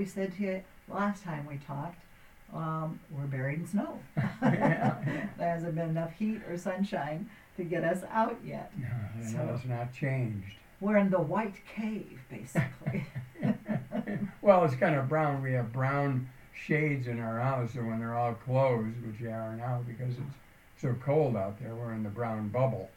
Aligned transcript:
we 0.00 0.06
said 0.06 0.34
to 0.34 0.42
you 0.42 0.62
last 0.88 1.22
time 1.22 1.46
we 1.46 1.58
talked, 1.58 2.00
um, 2.54 2.98
we're 3.10 3.26
buried 3.26 3.58
in 3.60 3.66
snow. 3.66 3.98
There 4.40 5.28
hasn't 5.38 5.74
been 5.74 5.90
enough 5.90 6.12
heat 6.12 6.40
or 6.48 6.56
sunshine 6.56 7.28
to 7.58 7.64
get 7.64 7.84
us 7.84 8.02
out 8.10 8.38
yet. 8.42 8.72
No, 8.78 8.88
So- 9.30 9.36
has 9.36 9.64
not 9.66 9.92
changed. 9.92 10.56
We're 10.80 10.96
in 10.96 11.10
the 11.10 11.20
white 11.20 11.56
cave, 11.76 12.18
basically. 12.30 13.04
well, 14.40 14.64
it's 14.64 14.74
kind 14.76 14.94
of 14.94 15.10
brown. 15.10 15.42
We 15.42 15.52
have 15.52 15.70
brown 15.70 16.26
shades 16.54 17.06
in 17.06 17.20
our 17.20 17.38
house, 17.38 17.74
so 17.74 17.80
when 17.80 17.98
they're 17.98 18.16
all 18.16 18.32
closed, 18.32 18.96
which 19.06 19.18
they 19.20 19.30
are 19.30 19.54
now 19.54 19.84
because 19.86 20.14
it's 20.14 20.80
so 20.80 20.96
cold 21.04 21.36
out 21.36 21.60
there, 21.60 21.74
we're 21.74 21.92
in 21.92 22.02
the 22.02 22.08
brown 22.08 22.48
bubble. 22.48 22.88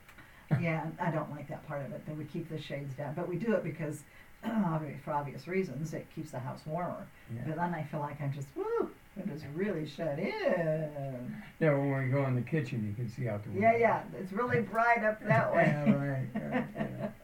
yeah, 0.62 0.86
I 0.98 1.12
don't 1.12 1.30
like 1.32 1.50
that 1.50 1.68
part 1.68 1.86
of 1.86 1.92
it, 1.92 2.06
that 2.06 2.16
we 2.16 2.24
keep 2.24 2.48
the 2.48 2.62
shades 2.62 2.94
down. 2.94 3.16
But 3.16 3.28
we 3.28 3.36
do 3.36 3.54
it 3.54 3.66
because, 3.66 4.04
for 5.04 5.12
obvious 5.12 5.48
reasons, 5.48 5.94
it 5.94 6.06
keeps 6.16 6.32
the 6.32 6.40
house 6.40 6.62
warmer. 6.66 7.08
Yeah. 7.34 7.42
But 7.48 7.56
then 7.58 7.74
I 7.74 7.84
feel 7.84 8.00
like 8.00 8.22
I'm 8.22 8.34
just, 8.34 8.48
woo, 8.56 8.90
I'm 9.18 9.28
just 9.30 9.46
really 9.56 9.88
shut 9.88 10.20
in. 10.20 11.36
Yeah, 11.60 11.74
when 11.76 12.06
we 12.06 12.10
go 12.12 12.26
in 12.26 12.36
the 12.36 12.42
kitchen, 12.42 12.86
you 12.88 12.94
can 12.94 13.10
see 13.14 13.28
out 13.28 13.44
the 13.44 13.50
window. 13.52 13.68
Yeah, 13.70 13.78
yeah, 13.78 14.02
it's 14.20 14.32
really 14.34 14.62
bright 14.62 15.04
up 15.04 15.24
that 15.28 15.54
way. 15.54 15.64
yeah, 15.68 15.94
right. 15.94 16.28
right 16.52 16.66
yeah. 16.76 17.08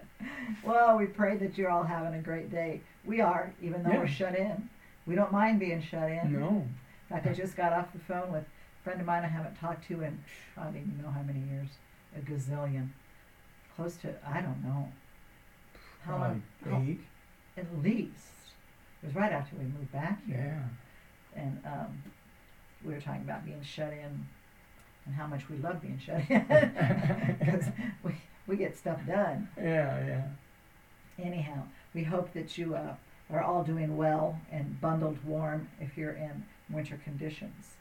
Well, 0.65 0.97
we 0.97 1.05
pray 1.05 1.37
that 1.37 1.57
you're 1.57 1.69
all 1.69 1.83
having 1.83 2.13
a 2.19 2.21
great 2.21 2.51
day. 2.51 2.81
We 3.05 3.21
are, 3.21 3.53
even 3.61 3.83
though 3.83 3.91
Yeah. 3.91 3.99
we're 3.99 4.07
shut 4.07 4.35
in. 4.37 4.69
We 5.05 5.15
don't 5.15 5.31
mind 5.31 5.59
being 5.59 5.81
shut 5.81 6.09
in. 6.11 6.33
No. 6.39 6.47
In 6.47 6.75
fact, 7.09 7.27
I 7.27 7.33
just 7.33 7.55
got 7.55 7.71
off 7.73 7.91
the 7.93 7.99
phone 7.99 8.31
with 8.31 8.43
a 8.43 8.83
friend 8.83 8.99
of 8.99 9.07
mine 9.07 9.23
I 9.23 9.27
haven't 9.27 9.55
talked 9.59 9.87
to 9.87 10.01
in 10.03 10.19
I 10.57 10.63
don't 10.65 10.75
even 10.75 10.99
know 11.01 11.09
how 11.09 11.21
many 11.21 11.39
years, 11.51 11.69
a 12.15 12.19
gazillion, 12.19 12.89
close 13.75 13.95
to 13.97 14.13
I 14.27 14.41
don't 14.41 14.61
know. 14.63 14.87
How 16.05 16.17
long? 16.17 16.43
Probably 16.63 16.99
how- 17.55 17.61
At 17.61 17.83
least. 17.83 18.25
It 19.01 19.07
was 19.07 19.15
right 19.15 19.31
after 19.31 19.55
we 19.55 19.63
moved 19.63 19.91
back 19.91 20.25
here, 20.25 20.61
Yeah. 21.35 21.41
and 21.41 21.61
um, 21.65 22.03
we 22.83 22.93
were 22.93 22.99
talking 22.99 23.21
about 23.21 23.45
being 23.45 23.61
shut 23.63 23.93
in 23.93 24.25
and 25.05 25.15
how 25.15 25.25
much 25.27 25.49
we 25.49 25.57
love 25.57 25.81
being 25.81 25.97
shut 25.99 26.21
in 26.29 26.45
because 27.39 27.65
we 28.03 28.11
we 28.47 28.57
get 28.57 28.77
stuff 28.77 28.99
done. 29.07 29.47
Yeah, 29.57 30.05
yeah. 30.05 30.27
Anyhow, 31.23 31.63
we 31.93 32.03
hope 32.03 32.33
that 32.33 32.57
you 32.57 32.75
uh, 32.75 32.95
are 33.29 33.41
all 33.41 33.63
doing 33.63 33.95
well 33.95 34.39
and 34.51 34.79
bundled 34.81 35.23
warm 35.25 35.69
if 35.79 35.97
you're 35.97 36.13
in 36.13 36.43
winter 36.69 36.99
conditions. 37.03 37.75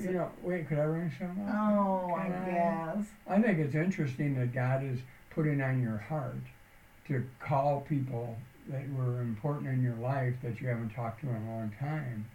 You 0.00 0.12
know, 0.12 0.30
wait, 0.42 0.68
could 0.68 0.78
I 0.78 0.86
bring 0.86 1.12
something 1.18 1.44
up? 1.46 1.54
Oh, 1.54 2.14
I 2.14 2.22
Can 2.28 2.32
I? 2.32 2.50
guess. 2.96 3.06
I 3.28 3.42
think 3.42 3.58
it's 3.58 3.74
interesting 3.74 4.36
that 4.38 4.54
God 4.54 4.82
is 4.84 5.00
putting 5.30 5.60
on 5.60 5.82
your 5.82 5.98
heart 5.98 6.36
to 7.12 7.24
call 7.40 7.80
people 7.88 8.36
that 8.68 8.82
were 8.96 9.20
important 9.20 9.68
in 9.68 9.82
your 9.82 9.96
life 9.96 10.34
that 10.42 10.60
you 10.60 10.68
haven't 10.68 10.90
talked 10.90 11.20
to 11.22 11.28
in 11.28 11.36
a 11.36 11.50
long 11.50 11.72
time. 11.78 12.26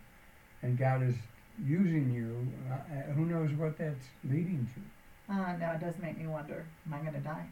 And 0.62 0.78
God 0.78 1.04
is 1.04 1.16
using 1.64 2.12
you. 2.12 2.48
Uh, 2.72 3.12
who 3.14 3.26
knows 3.26 3.52
what 3.54 3.78
that's 3.78 4.06
leading 4.24 4.68
to? 4.76 5.34
Uh, 5.34 5.56
no, 5.58 5.72
it 5.72 5.82
does 5.82 5.96
make 6.02 6.18
me 6.18 6.28
wonder. 6.28 6.66
Am 6.86 6.94
I 6.94 7.00
going 7.00 7.14
to 7.14 7.20
die? 7.20 7.48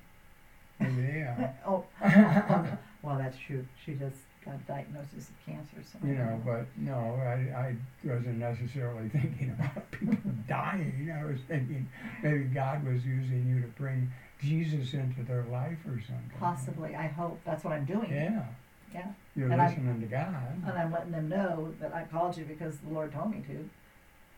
Are. 0.81 1.55
oh, 1.67 1.83
well, 3.01 3.17
that's 3.17 3.37
true. 3.47 3.65
She 3.85 3.93
just 3.93 4.17
got 4.43 4.55
a 4.55 4.67
diagnosis 4.67 5.29
of 5.29 5.45
cancer. 5.45 5.77
So 5.83 6.05
You 6.05 6.15
know, 6.15 6.41
but 6.45 6.65
no, 6.77 6.95
I, 6.95 7.57
I 7.57 7.75
wasn't 8.03 8.37
necessarily 8.37 9.09
thinking 9.13 9.55
about 9.57 9.89
people 9.91 10.31
dying. 10.47 11.13
I 11.17 11.25
was 11.25 11.39
thinking 11.47 11.87
maybe 12.21 12.43
God 12.45 12.85
was 12.85 13.05
using 13.05 13.47
you 13.47 13.61
to 13.61 13.67
bring 13.79 14.11
Jesus 14.45 14.93
into 14.93 15.23
their 15.23 15.43
life 15.51 15.79
or 15.85 15.99
something. 16.07 16.31
possibly. 16.39 16.95
I 16.95 17.07
hope 17.07 17.39
that's 17.45 17.63
what 17.63 17.73
I'm 17.73 17.85
doing. 17.85 18.11
Yeah. 18.11 18.45
Yeah. 18.93 19.07
You're 19.35 19.51
And 19.51 19.61
I'm- 19.61 19.69
listening 19.71 19.99
to 20.01 20.07
God. 20.07 20.35
And 20.65 20.77
I'm 20.77 20.91
letting 20.91 21.11
them 21.11 21.27
know 21.29 21.73
that 21.81 21.93
I 21.93 22.03
called 22.05 22.37
you 22.37 22.45
because 22.45 22.77
the 22.77 22.89
Lord 22.93 23.11
told 23.11 23.31
me 23.31 23.41
to. 23.47 23.69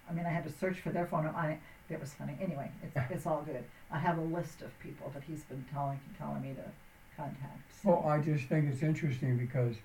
I 0.10 0.14
mean, 0.14 0.26
I 0.26 0.30
had 0.30 0.44
to 0.46 0.52
search 0.52 0.80
for 0.80 0.90
their 0.90 1.06
phone 1.06 1.26
number. 1.26 1.38
I, 1.38 1.60
it 1.90 2.00
was 2.00 2.14
funny. 2.14 2.38
Anyway, 2.42 2.72
it's, 2.82 2.96
it's 3.12 3.26
all 3.26 3.44
good. 3.46 3.64
I 3.92 4.00
have 4.00 4.18
a 4.18 4.22
list 4.22 4.62
of 4.62 4.78
people 4.80 5.12
that 5.14 5.24
he's 5.24 5.44
been 5.44 5.66
telling 5.72 6.00
telling 6.18 6.42
me 6.42 6.54
to 6.56 6.64
contact. 7.16 7.62
So. 7.84 7.90
Well, 7.90 8.08
I 8.08 8.20
just 8.20 8.46
think 8.46 8.72
it's 8.72 8.82
interesting 8.84 9.38
because, 9.38 9.76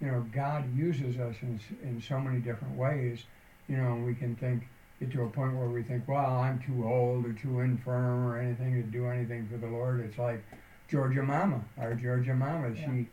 you 0.00 0.06
know, 0.08 0.24
God 0.32 0.74
uses 0.76 1.18
us 1.18 1.36
in, 1.42 1.60
in 1.82 2.00
so 2.00 2.18
many 2.18 2.40
different 2.40 2.76
ways. 2.76 3.24
You 3.68 3.76
know, 3.76 3.92
and 3.92 4.06
we 4.06 4.14
can 4.14 4.34
think, 4.34 4.66
get 5.00 5.12
to 5.12 5.22
a 5.22 5.28
point 5.28 5.54
where 5.56 5.68
we 5.68 5.82
think, 5.82 6.06
well, 6.08 6.36
I'm 6.38 6.58
too 6.60 6.86
old 6.86 7.24
or 7.26 7.32
too 7.32 7.60
infirm 7.60 8.26
or 8.26 8.38
anything 8.38 8.74
to 8.74 8.82
do 8.82 9.06
anything 9.06 9.48
for 9.50 9.56
the 9.58 9.66
Lord. 9.68 10.00
It's 10.00 10.18
like 10.18 10.42
Georgia 10.88 11.22
Mama, 11.22 11.60
our 11.78 11.94
Georgia 11.94 12.34
Mama. 12.34 12.70
Yeah. 12.74 12.84
She, 12.84 13.08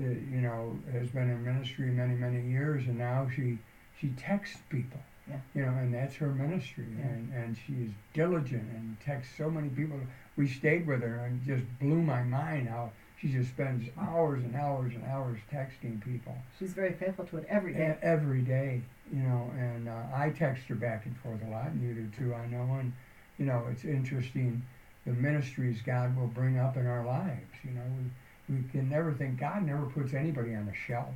uh, 0.00 0.08
you 0.08 0.40
know, 0.40 0.78
has 0.92 1.08
been 1.08 1.30
in 1.30 1.44
ministry 1.44 1.86
many, 1.90 2.14
many 2.14 2.40
years, 2.48 2.86
and 2.86 2.98
now 2.98 3.28
she 3.34 3.58
she 4.00 4.08
texts 4.10 4.58
people. 4.70 5.00
Yeah. 5.28 5.36
You 5.54 5.62
know, 5.66 5.72
and 5.72 5.92
that's 5.92 6.14
her 6.16 6.28
ministry, 6.28 6.86
Yeah. 6.98 7.06
and 7.06 7.32
and 7.34 7.56
is 7.68 7.90
diligent 8.14 8.62
and 8.74 8.96
texts 9.04 9.34
so 9.36 9.50
many 9.50 9.68
people. 9.68 9.98
We 10.36 10.48
stayed 10.48 10.86
with 10.86 11.02
her, 11.02 11.16
and 11.26 11.44
just 11.44 11.64
blew 11.80 12.00
my 12.00 12.22
mind 12.22 12.68
how 12.68 12.92
she 13.20 13.28
just 13.28 13.50
spends 13.50 13.88
hours 13.98 14.42
and 14.44 14.54
hours 14.54 14.92
and 14.94 15.04
hours 15.04 15.38
texting 15.52 16.00
people 16.04 16.36
She's 16.58 16.72
very 16.72 16.92
faithful 16.92 17.24
to 17.26 17.38
it 17.38 17.46
every 17.48 17.74
day. 17.74 17.84
And 17.86 17.96
every 18.02 18.42
day, 18.42 18.80
You 19.12 19.22
know, 19.22 19.50
and 19.58 19.88
uh, 19.88 20.02
I 20.14 20.30
text 20.30 20.64
her 20.68 20.74
back 20.74 21.06
and 21.06 21.16
forth 21.18 21.40
a 21.46 21.50
lot, 21.50 21.66
and 21.68 21.82
you 21.82 21.94
do 21.94 22.08
too. 22.16 22.34
I 22.34 22.46
know, 22.46 22.76
and 22.78 22.92
you 23.38 23.46
know, 23.46 23.66
it's 23.70 23.84
interesting 23.84 24.62
the 25.06 25.12
ministries 25.12 25.80
God 25.84 26.16
will 26.16 26.26
bring 26.26 26.58
up 26.58 26.76
in 26.76 26.86
our 26.86 27.04
lives. 27.04 27.54
You 27.64 27.70
know, 27.72 27.82
we 27.98 28.56
we 28.56 28.62
can 28.70 28.88
never 28.88 29.12
think 29.12 29.38
God 29.40 29.62
never 29.66 29.86
puts 29.86 30.14
anybody 30.14 30.54
on 30.54 30.68
a 30.68 30.74
shelf. 30.74 31.14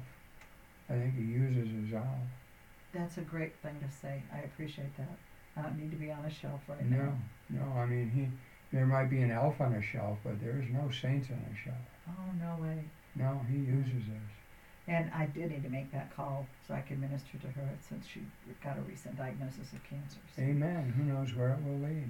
I 0.90 0.94
think 0.94 1.14
He 1.14 1.22
uses 1.24 1.68
us 1.92 2.00
all. 2.02 2.20
That's 2.92 3.16
a 3.18 3.22
great 3.22 3.54
thing 3.62 3.76
to 3.80 3.90
say. 3.94 4.22
I 4.34 4.40
appreciate 4.40 4.94
that. 4.98 5.16
I 5.56 5.62
don't 5.62 5.78
need 5.78 5.90
to 5.90 5.96
be 5.96 6.10
on 6.10 6.24
a 6.24 6.30
shelf 6.30 6.60
right 6.68 6.84
No, 6.90 6.96
now. 6.96 7.12
No, 7.50 7.64
no. 7.64 7.80
I 7.80 7.86
mean, 7.86 8.10
He 8.10 8.28
there 8.76 8.86
might 8.86 9.10
be 9.10 9.20
an 9.20 9.30
elf 9.30 9.60
on 9.60 9.74
a 9.74 9.82
shelf, 9.82 10.18
but 10.24 10.40
there's 10.40 10.68
no 10.70 10.90
saints 10.90 11.28
on 11.30 11.36
a 11.52 11.56
shelf. 11.56 11.76
Oh 12.08 12.32
no 12.40 12.62
way. 12.62 12.84
No, 13.14 13.40
He 13.50 13.58
uses 13.58 14.08
us. 14.08 14.32
And 14.88 15.10
I 15.14 15.26
did 15.26 15.50
need 15.50 15.62
to 15.62 15.68
make 15.68 15.92
that 15.92 16.14
call 16.16 16.46
so 16.66 16.74
I 16.74 16.80
could 16.80 17.00
minister 17.00 17.38
to 17.38 17.46
her 17.46 17.68
since 17.88 18.04
she 18.06 18.20
got 18.64 18.76
a 18.76 18.80
recent 18.80 19.16
diagnosis 19.16 19.72
of 19.72 19.82
cancer. 19.84 20.18
So 20.34 20.42
Amen. 20.42 20.92
Who 20.96 21.04
knows 21.04 21.34
where 21.34 21.50
it 21.50 21.62
will 21.64 21.78
lead? 21.78 22.08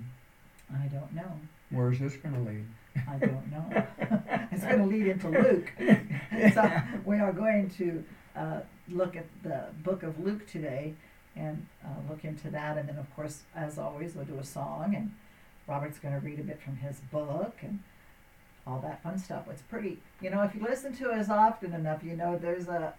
I 0.73 0.87
don't 0.87 1.13
know. 1.15 1.39
Where's 1.71 1.99
this 1.99 2.17
going 2.17 2.35
to 2.35 2.41
lead? 2.41 2.67
I 3.09 3.17
don't 3.19 3.51
know. 3.51 3.67
it's 4.53 4.65
going 4.65 4.79
to 4.79 4.87
lead 4.87 5.07
into 5.07 5.29
Luke. 5.29 5.71
so 6.55 6.83
we 7.05 7.19
are 7.19 7.33
going 7.33 7.69
to 7.71 8.05
uh, 8.37 8.61
look 8.89 9.17
at 9.17 9.27
the 9.43 9.67
book 9.83 10.03
of 10.03 10.19
Luke 10.19 10.47
today 10.47 10.95
and 11.37 11.67
uh, 11.85 11.89
look 12.09 12.25
into 12.25 12.51
that. 12.51 12.79
And 12.79 12.89
then, 12.89 12.97
of 12.97 13.15
course, 13.15 13.43
as 13.55 13.79
always, 13.79 14.15
we'll 14.15 14.25
do 14.25 14.39
a 14.39 14.45
song. 14.45 14.95
And 14.95 15.15
Robert's 15.67 15.99
going 15.99 16.15
to 16.15 16.21
read 16.21 16.39
a 16.39 16.43
bit 16.43 16.61
from 16.61 16.77
his 16.77 17.01
book 17.01 17.57
and 17.63 17.81
all 18.67 18.81
that 18.81 19.03
fun 19.03 19.19
stuff. 19.19 19.45
It's 19.51 19.63
pretty, 19.63 19.99
you 20.21 20.31
know, 20.31 20.43
if 20.43 20.55
you 20.55 20.63
listen 20.63 20.95
to 20.97 21.11
us 21.11 21.29
often 21.29 21.73
enough, 21.75 22.03
you 22.05 22.17
know 22.17 22.39
there's 22.39 22.69
a. 22.69 22.95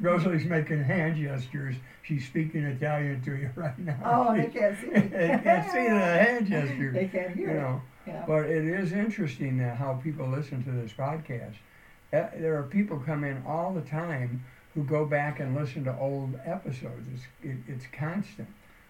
Rosalie's 0.00 0.44
making 0.44 0.84
hand 0.84 1.16
gestures. 1.16 1.76
She's 2.02 2.26
speaking 2.26 2.62
Italian 2.64 3.22
to 3.22 3.34
you 3.36 3.50
right 3.56 3.78
now. 3.78 3.96
oh, 4.04 4.36
they 4.36 4.46
can't 4.48 4.78
see 4.78 4.86
me. 4.90 5.00
they 5.00 5.40
can't 5.42 5.70
see 5.72 5.88
the 5.88 5.98
hand 5.98 6.46
gestures. 6.46 6.94
They 6.94 7.08
can't 7.08 7.34
hear 7.34 7.48
you 7.50 7.54
it. 7.56 7.60
know. 7.60 7.82
Yeah. 8.06 8.24
But 8.26 8.46
it 8.46 8.64
is 8.64 8.92
interesting 8.92 9.58
that 9.58 9.76
how 9.76 9.94
people 9.94 10.26
listen 10.28 10.62
to 10.64 10.70
this 10.70 10.92
podcast. 10.92 11.54
Uh, 12.12 12.28
there 12.38 12.56
are 12.58 12.62
people 12.62 12.98
come 13.04 13.24
in 13.24 13.42
all 13.46 13.72
the 13.74 13.82
time 13.82 14.44
who 14.74 14.84
go 14.84 15.04
back 15.04 15.40
and 15.40 15.54
listen 15.54 15.84
to 15.84 15.98
old 15.98 16.38
episodes. 16.46 17.06
It's, 17.14 17.24
it, 17.42 17.56
it's 17.66 17.86
constant. 17.92 18.48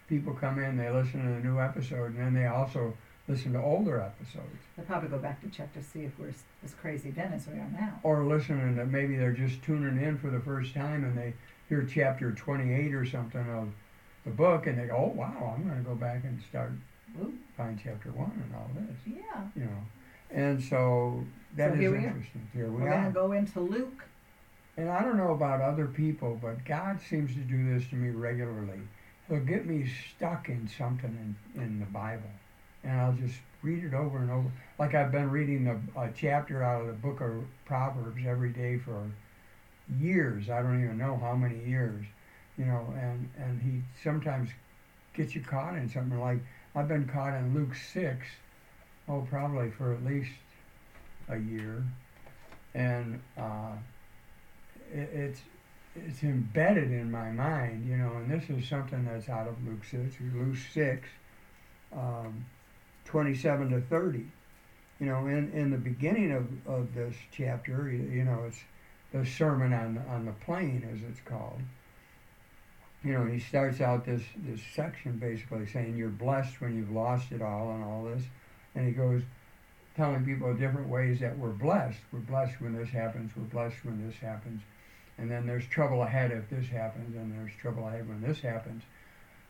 People 0.08 0.32
come 0.34 0.58
in, 0.58 0.76
they 0.76 0.90
listen 0.90 1.22
to 1.22 1.40
the 1.40 1.46
new 1.46 1.60
episode, 1.60 2.14
and 2.14 2.18
then 2.18 2.34
they 2.34 2.46
also 2.46 2.94
listen 3.28 3.52
to 3.52 3.60
older 3.62 4.00
episodes. 4.00 4.56
They'll 4.76 4.86
probably 4.86 5.10
go 5.10 5.18
back 5.18 5.42
to 5.42 5.48
check 5.48 5.72
to 5.74 5.82
see 5.82 6.00
if 6.04 6.18
we're 6.18 6.32
as 6.64 6.74
crazy 6.80 7.10
then 7.10 7.32
as 7.34 7.46
we 7.46 7.54
are 7.58 7.68
now. 7.72 8.00
Or 8.02 8.24
listening 8.24 8.76
to 8.76 8.86
maybe 8.86 9.16
they're 9.16 9.32
just 9.32 9.62
tuning 9.62 10.02
in 10.02 10.18
for 10.18 10.30
the 10.30 10.40
first 10.40 10.72
time 10.74 11.04
and 11.04 11.16
they 11.16 11.34
hear 11.68 11.82
chapter 11.84 12.32
28 12.32 12.94
or 12.94 13.04
something 13.04 13.46
of 13.50 13.68
the 14.24 14.30
book 14.30 14.66
and 14.66 14.78
they 14.78 14.86
go, 14.86 14.96
oh, 14.96 15.18
wow, 15.18 15.54
I'm 15.56 15.68
going 15.68 15.76
to 15.84 15.88
go 15.88 15.94
back 15.94 16.24
and 16.24 16.40
start 16.48 16.72
Ooh, 17.20 17.32
find 17.56 17.78
chapter 17.82 18.10
one 18.12 18.32
and 18.44 18.54
all 18.54 18.70
this, 18.74 18.96
yeah. 19.06 19.42
you 19.54 19.64
know. 19.64 19.82
And 20.30 20.62
so 20.62 21.24
that 21.56 21.70
So 21.70 21.74
is 21.74 21.80
here 21.80 21.96
interesting. 21.96 22.48
Here 22.54 22.66
we 22.66 22.82
We're 22.82 22.90
going 22.90 23.04
are. 23.04 23.06
to 23.08 23.12
go 23.12 23.32
into 23.32 23.60
Luke. 23.60 24.04
And 24.78 24.88
I 24.88 25.02
don't 25.02 25.16
know 25.16 25.32
about 25.32 25.60
other 25.60 25.86
people, 25.86 26.38
but 26.40 26.64
God 26.64 27.00
seems 27.10 27.32
to 27.34 27.40
do 27.40 27.74
this 27.74 27.88
to 27.90 27.96
me 27.96 28.10
regularly. 28.10 28.80
He'll 29.28 29.40
get 29.40 29.66
me 29.66 29.86
stuck 30.16 30.48
in 30.48 30.68
something 30.68 31.36
in, 31.54 31.62
in 31.62 31.80
the 31.80 31.86
Bible. 31.86 32.30
And 32.82 33.00
I'll 33.00 33.12
just 33.12 33.36
read 33.62 33.84
it 33.84 33.94
over 33.94 34.18
and 34.18 34.30
over. 34.30 34.50
Like 34.78 34.94
I've 34.94 35.12
been 35.12 35.30
reading 35.30 35.64
the 35.64 36.00
a 36.00 36.10
chapter 36.14 36.62
out 36.62 36.82
of 36.82 36.86
the 36.86 36.92
book 36.94 37.20
of 37.20 37.44
Proverbs 37.66 38.22
every 38.26 38.50
day 38.50 38.78
for 38.78 39.10
years. 40.00 40.48
I 40.48 40.62
don't 40.62 40.82
even 40.82 40.98
know 40.98 41.16
how 41.16 41.34
many 41.34 41.58
years, 41.64 42.04
you 42.56 42.64
know. 42.64 42.86
And 42.98 43.28
and 43.36 43.60
he 43.60 43.82
sometimes 44.02 44.50
gets 45.14 45.34
you 45.34 45.40
caught 45.40 45.74
in 45.74 45.88
something 45.88 46.20
like 46.20 46.38
I've 46.74 46.88
been 46.88 47.06
caught 47.08 47.34
in 47.34 47.54
Luke 47.54 47.74
six, 47.74 48.26
oh 49.08 49.26
probably 49.28 49.70
for 49.70 49.92
at 49.92 50.04
least 50.04 50.30
a 51.28 51.36
year, 51.36 51.82
and 52.74 53.20
uh, 53.36 53.72
it, 54.92 55.10
it's 55.12 55.40
it's 55.94 56.22
embedded 56.22 56.90
in 56.90 57.10
my 57.10 57.30
mind, 57.30 57.88
you 57.88 57.96
know, 57.96 58.12
and 58.16 58.30
this 58.30 58.48
is 58.50 58.68
something 58.68 59.04
that's 59.04 59.28
out 59.28 59.48
of 59.48 59.54
Luke 59.66 59.84
6, 59.84 60.14
Luke 60.34 60.56
6, 60.72 61.08
um, 61.92 62.44
27 63.04 63.70
to 63.70 63.80
30. 63.80 64.26
You 65.00 65.06
know, 65.06 65.26
in, 65.26 65.50
in 65.52 65.70
the 65.70 65.78
beginning 65.78 66.32
of, 66.32 66.46
of 66.66 66.94
this 66.94 67.14
chapter, 67.32 67.90
you, 67.90 68.02
you 68.02 68.24
know, 68.24 68.44
it's 68.46 68.58
the 69.12 69.24
Sermon 69.24 69.72
on, 69.72 70.02
on 70.08 70.26
the 70.26 70.32
Plain, 70.32 70.88
as 70.92 71.00
it's 71.08 71.20
called. 71.20 71.60
You 73.04 73.12
know, 73.12 73.24
he 73.24 73.38
starts 73.38 73.80
out 73.80 74.04
this, 74.04 74.22
this 74.36 74.60
section 74.74 75.18
basically 75.18 75.66
saying 75.66 75.96
you're 75.96 76.08
blessed 76.08 76.60
when 76.60 76.76
you've 76.76 76.90
lost 76.90 77.30
it 77.30 77.40
all 77.40 77.70
and 77.72 77.84
all 77.84 78.04
this. 78.04 78.24
And 78.74 78.86
he 78.86 78.92
goes 78.92 79.22
telling 79.96 80.24
people 80.24 80.52
different 80.54 80.88
ways 80.88 81.20
that 81.20 81.38
we're 81.38 81.50
blessed. 81.50 82.00
We're 82.12 82.18
blessed 82.18 82.60
when 82.60 82.74
this 82.74 82.88
happens, 82.88 83.30
we're 83.36 83.44
blessed 83.44 83.84
when 83.84 84.04
this 84.04 84.16
happens 84.16 84.60
and 85.18 85.30
then 85.30 85.46
there's 85.46 85.66
trouble 85.66 86.02
ahead 86.02 86.30
if 86.30 86.48
this 86.48 86.68
happens, 86.68 87.16
and 87.16 87.32
there's 87.32 87.54
trouble 87.60 87.86
ahead 87.88 88.08
when 88.08 88.22
this 88.22 88.40
happens. 88.40 88.82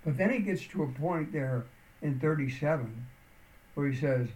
But 0.04 0.16
then 0.16 0.30
he 0.30 0.38
gets 0.38 0.66
to 0.68 0.82
a 0.82 0.88
point 0.88 1.32
there 1.32 1.64
in 2.00 2.18
37 2.18 3.06
where 3.74 3.88
he 3.88 3.96
says, 3.96 4.28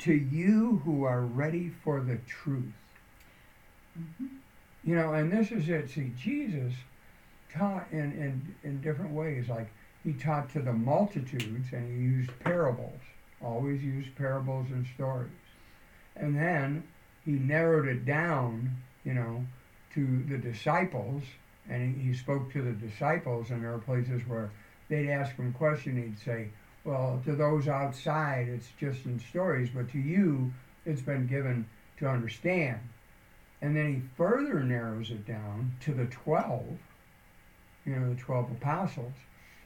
To 0.00 0.14
you 0.14 0.80
who 0.84 1.04
are 1.04 1.22
ready 1.22 1.70
for 1.82 2.00
the 2.00 2.16
truth. 2.26 2.72
Mm-hmm. 3.98 4.26
You 4.84 4.96
know, 4.96 5.14
and 5.14 5.32
this 5.32 5.50
is 5.50 5.68
it. 5.68 5.90
See, 5.90 6.12
Jesus 6.18 6.72
taught 7.52 7.86
in, 7.90 8.12
in, 8.12 8.54
in 8.62 8.80
different 8.80 9.12
ways. 9.12 9.48
Like 9.48 9.68
he 10.02 10.12
taught 10.12 10.50
to 10.52 10.60
the 10.60 10.72
multitudes 10.72 11.72
and 11.72 11.88
he 11.88 12.04
used 12.04 12.30
parables, 12.40 13.00
always 13.42 13.82
used 13.82 14.14
parables 14.16 14.66
and 14.70 14.86
stories. 14.94 15.30
And 16.16 16.36
then 16.36 16.84
he 17.24 17.32
narrowed 17.32 17.88
it 17.88 18.04
down, 18.04 18.76
you 19.04 19.14
know, 19.14 19.44
to 19.94 20.24
the 20.28 20.38
disciples, 20.38 21.22
and 21.68 22.00
he, 22.00 22.12
spoke 22.14 22.52
to 22.52 22.62
the 22.62 22.72
disciples, 22.72 23.50
and 23.50 23.62
there 23.62 23.72
are 23.72 23.78
places 23.78 24.22
where 24.26 24.50
they'd 24.88 25.10
ask 25.10 25.34
him 25.36 25.48
a 25.54 25.58
question, 25.58 25.96
he'd 25.96 26.18
say, 26.18 26.48
Well, 26.84 27.22
to 27.24 27.34
those 27.34 27.68
outside, 27.68 28.48
it's 28.48 28.68
just 28.78 29.06
in 29.06 29.18
stories, 29.18 29.70
but 29.74 29.90
to 29.92 29.98
you, 29.98 30.52
it's 30.84 31.00
been 31.00 31.26
given 31.26 31.66
to 31.98 32.08
understand. 32.08 32.80
And 33.62 33.74
then 33.74 33.94
he 33.94 34.02
further 34.16 34.62
narrows 34.62 35.10
it 35.10 35.26
down 35.26 35.72
to 35.82 35.94
the 35.94 36.06
12, 36.06 36.64
you 37.86 37.96
know, 37.96 38.12
the 38.12 38.20
12 38.20 38.50
apostles. 38.50 39.12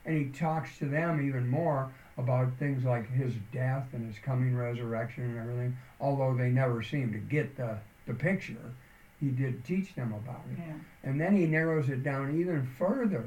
And 0.05 0.17
he 0.17 0.39
talks 0.39 0.79
to 0.79 0.87
them 0.87 1.27
even 1.27 1.49
more 1.49 1.93
about 2.17 2.57
things 2.59 2.85
like 2.85 3.11
his 3.11 3.35
death 3.53 3.89
and 3.93 4.07
his 4.07 4.23
coming 4.23 4.57
resurrection 4.57 5.25
and 5.25 5.39
everything, 5.39 5.77
although 6.01 6.35
they 6.35 6.51
never 6.51 6.83
seem 6.83 7.13
to 7.13 7.19
get 7.19 7.57
the, 7.57 7.79
the 8.07 8.15
picture 8.15 8.73
he 9.21 9.29
did 9.29 9.65
teach 9.65 9.95
them 9.95 10.13
about 10.13 10.45
it. 10.53 10.59
Yeah. 10.59 10.75
And 11.03 11.21
then 11.21 11.37
he 11.37 11.47
narrows 11.47 11.89
it 11.89 12.03
down 12.03 12.39
even 12.39 12.67
further 12.79 13.25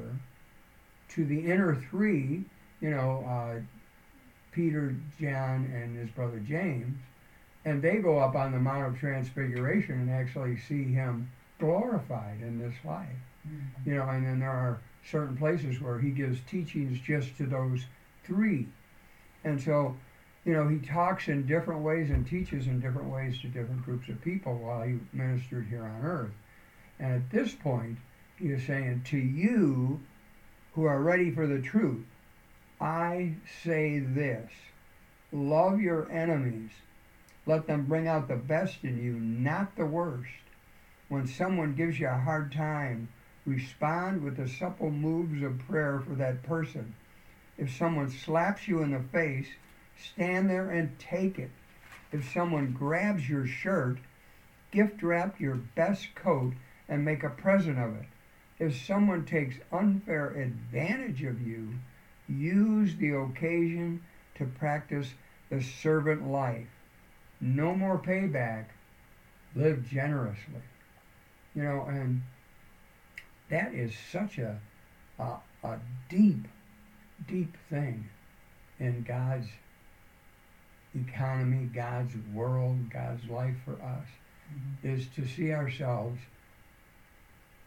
to 1.10 1.24
the 1.24 1.50
inner 1.50 1.74
three, 1.74 2.44
you 2.80 2.90
know, 2.90 3.24
uh, 3.28 3.60
Peter, 4.52 4.96
John, 5.20 5.70
and 5.74 5.96
his 5.96 6.10
brother 6.10 6.38
James. 6.38 6.96
And 7.64 7.80
they 7.82 7.98
go 7.98 8.18
up 8.18 8.34
on 8.34 8.52
the 8.52 8.58
Mount 8.58 8.94
of 8.94 9.00
Transfiguration 9.00 10.00
and 10.00 10.10
actually 10.10 10.58
see 10.58 10.84
him 10.84 11.30
glorified 11.58 12.40
in 12.40 12.58
this 12.58 12.74
life. 12.84 13.08
Mm-hmm. 13.46 13.88
You 13.90 13.96
know, 13.96 14.08
and 14.08 14.26
then 14.26 14.40
there 14.40 14.50
are 14.50 14.80
certain 15.04 15.36
places 15.36 15.80
where 15.80 15.98
he 15.98 16.10
gives 16.10 16.40
teachings 16.48 16.98
just 17.00 17.36
to 17.36 17.46
those 17.46 17.84
three. 18.24 18.68
And 19.44 19.60
so 19.60 19.96
you 20.44 20.52
know, 20.52 20.66
he 20.66 20.78
talks 20.78 21.28
in 21.28 21.46
different 21.46 21.82
ways 21.82 22.10
and 22.10 22.26
teaches 22.26 22.66
in 22.66 22.80
different 22.80 23.08
ways 23.08 23.40
to 23.40 23.46
different 23.46 23.84
groups 23.84 24.08
of 24.08 24.20
people 24.22 24.56
while 24.56 24.82
he 24.82 24.98
ministered 25.12 25.66
here 25.68 25.84
on 25.84 26.02
earth. 26.04 26.32
And 26.98 27.14
at 27.14 27.30
this 27.30 27.54
point, 27.54 27.98
he 28.36 28.48
is 28.48 28.66
saying, 28.66 29.02
To 29.06 29.16
you 29.16 30.00
who 30.72 30.84
are 30.84 31.00
ready 31.00 31.30
for 31.30 31.46
the 31.46 31.60
truth, 31.60 32.04
I 32.80 33.34
say 33.62 34.00
this 34.00 34.50
love 35.30 35.80
your 35.80 36.10
enemies. 36.10 36.70
Let 37.46 37.66
them 37.66 37.86
bring 37.86 38.06
out 38.06 38.28
the 38.28 38.36
best 38.36 38.84
in 38.84 39.02
you, 39.02 39.14
not 39.14 39.76
the 39.76 39.86
worst. 39.86 40.30
When 41.08 41.26
someone 41.26 41.74
gives 41.74 41.98
you 41.98 42.08
a 42.08 42.18
hard 42.18 42.52
time, 42.52 43.08
respond 43.46 44.22
with 44.22 44.36
the 44.36 44.48
supple 44.48 44.90
moves 44.90 45.42
of 45.42 45.58
prayer 45.68 46.00
for 46.00 46.14
that 46.14 46.42
person. 46.42 46.94
If 47.58 47.76
someone 47.76 48.10
slaps 48.10 48.68
you 48.68 48.82
in 48.82 48.92
the 48.92 49.00
face, 49.00 49.48
Stand 49.96 50.50
there 50.50 50.70
and 50.70 50.98
take 50.98 51.38
it. 51.38 51.50
If 52.12 52.32
someone 52.32 52.72
grabs 52.72 53.28
your 53.28 53.46
shirt, 53.46 53.98
gift 54.70 55.02
wrap 55.02 55.40
your 55.40 55.54
best 55.54 56.14
coat 56.14 56.54
and 56.88 57.04
make 57.04 57.22
a 57.22 57.30
present 57.30 57.78
of 57.78 57.96
it. 57.96 58.06
If 58.58 58.84
someone 58.84 59.24
takes 59.24 59.56
unfair 59.72 60.28
advantage 60.28 61.22
of 61.22 61.40
you, 61.40 61.74
use 62.28 62.96
the 62.96 63.10
occasion 63.10 64.02
to 64.36 64.44
practice 64.44 65.14
the 65.50 65.62
servant 65.62 66.30
life. 66.30 66.68
No 67.40 67.74
more 67.74 67.98
payback. 67.98 68.66
Live 69.54 69.88
generously. 69.88 70.62
You 71.54 71.64
know, 71.64 71.84
and 71.88 72.22
that 73.50 73.74
is 73.74 73.92
such 74.10 74.38
a, 74.38 74.58
a, 75.18 75.36
a 75.62 75.78
deep, 76.08 76.48
deep 77.26 77.56
thing 77.68 78.08
in 78.78 79.02
God's 79.02 79.48
economy, 80.94 81.68
God's 81.74 82.14
world, 82.34 82.90
God's 82.90 83.24
life 83.28 83.56
for 83.64 83.72
us, 83.72 84.06
mm-hmm. 84.52 84.94
is 84.94 85.06
to 85.16 85.26
see 85.26 85.52
ourselves 85.52 86.18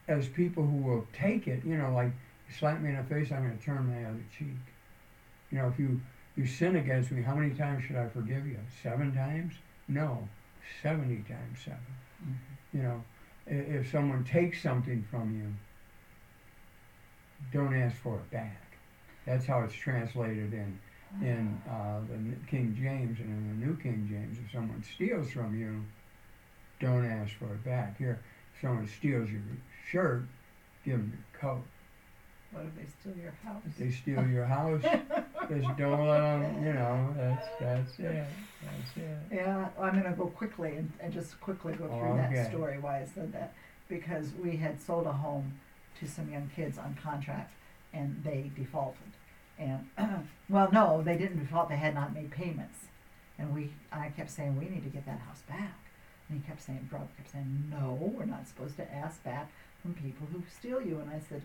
as 0.07 0.27
people 0.27 0.65
who 0.65 0.77
will 0.77 1.07
take 1.13 1.47
it. 1.47 1.63
You 1.65 1.77
know, 1.77 1.91
like 1.93 2.11
you 2.47 2.55
slap 2.57 2.81
me 2.81 2.89
in 2.89 2.97
the 2.97 3.03
face, 3.03 3.31
I'm 3.31 3.43
going 3.43 3.57
to 3.57 3.63
turn 3.63 3.88
my 3.88 4.09
other 4.09 4.23
cheek. 4.38 4.47
You 5.51 5.57
know, 5.59 5.67
if 5.67 5.79
you 5.79 6.01
you 6.35 6.45
sin 6.45 6.75
against 6.75 7.11
me, 7.11 7.21
how 7.21 7.33
many 7.35 7.53
times 7.53 7.85
should 7.85 7.95
I 7.95 8.09
forgive 8.09 8.45
you? 8.45 8.59
Seven 8.83 9.13
times? 9.15 9.53
No, 9.88 10.27
seventy 10.81 11.23
times 11.27 11.59
7 11.63 11.77
mm-hmm. 12.23 12.77
You 12.77 12.83
know, 12.83 13.03
if 13.47 13.91
someone 13.91 14.23
takes 14.23 14.61
something 14.61 15.05
from 15.09 15.33
you, 15.35 15.53
don't 17.53 17.73
ask 17.73 17.95
for 17.97 18.15
it 18.15 18.31
back. 18.31 18.77
That's 19.25 19.45
how 19.45 19.61
it's 19.61 19.73
translated 19.73 20.53
in 20.53 20.79
in 21.22 21.62
uh, 21.69 22.00
the 22.10 22.17
King 22.50 22.75
James 22.79 23.19
and 23.19 23.29
in 23.29 23.60
the 23.60 23.65
New 23.65 23.77
King 23.77 24.07
James, 24.10 24.38
if 24.43 24.51
someone 24.51 24.84
steals 24.84 25.31
from 25.31 25.57
you, 25.57 25.84
don't 26.79 27.05
ask 27.05 27.34
for 27.38 27.45
it 27.45 27.63
back. 27.63 27.98
Here, 27.98 28.19
if 28.53 28.62
someone 28.62 28.88
steals 28.88 29.29
your 29.29 29.41
shirt, 29.89 30.24
give 30.84 30.98
them 30.98 31.13
your 31.13 31.41
coat. 31.41 31.63
What 32.51 32.65
if 32.65 32.75
they 32.75 32.86
steal 33.01 33.22
your 33.22 33.34
house? 33.43 33.62
If 33.65 33.77
they 33.77 33.91
steal 33.91 34.25
your 34.27 34.45
house, 34.45 34.81
just 35.50 35.77
don't 35.77 36.07
let 36.07 36.22
them, 36.22 36.65
you 36.65 36.74
know, 36.74 37.13
that's, 37.17 37.48
that's 37.60 38.00
it. 38.00 38.25
That's 38.63 38.98
it. 38.98 39.17
Yeah, 39.36 39.67
I'm 39.79 39.91
going 40.00 40.03
to 40.12 40.17
go 40.17 40.27
quickly 40.27 40.75
and, 40.77 40.91
and 41.01 41.12
just 41.13 41.39
quickly 41.41 41.74
go 41.74 41.88
through 41.88 42.19
Okay. 42.19 42.36
that 42.36 42.50
story, 42.50 42.77
why 42.79 43.01
I 43.01 43.07
said 43.13 43.34
that. 43.34 43.53
Because 43.89 44.29
we 44.41 44.55
had 44.55 44.81
sold 44.81 45.05
a 45.05 45.12
home 45.12 45.60
to 46.00 46.07
some 46.07 46.31
young 46.31 46.50
kids 46.55 46.77
on 46.77 46.98
contract 47.01 47.53
and 47.93 48.22
they 48.24 48.51
defaulted. 48.55 49.01
And 49.57 49.88
well, 50.50 50.69
no, 50.71 51.01
they 51.03 51.17
didn't 51.17 51.39
default. 51.39 51.69
They 51.69 51.77
had 51.77 51.95
not 51.95 52.13
made 52.13 52.31
payments, 52.31 52.79
and 53.38 53.53
we. 53.53 53.74
I 53.91 54.09
kept 54.09 54.31
saying 54.31 54.57
we 54.57 54.69
need 54.69 54.83
to 54.83 54.89
get 54.89 55.05
that 55.05 55.19
house 55.19 55.41
back. 55.47 55.79
And 56.29 56.41
he 56.41 56.47
kept 56.47 56.62
saying, 56.62 56.89
Rob 56.91 57.07
kept 57.17 57.31
saying, 57.31 57.71
no, 57.71 58.12
we're 58.17 58.25
not 58.25 58.47
supposed 58.47 58.77
to 58.77 58.93
ask 58.93 59.24
back 59.24 59.51
from 59.81 59.93
people 59.93 60.27
who 60.31 60.41
steal 60.57 60.81
you. 60.81 61.00
And 61.00 61.09
I 61.12 61.21
said, 61.29 61.43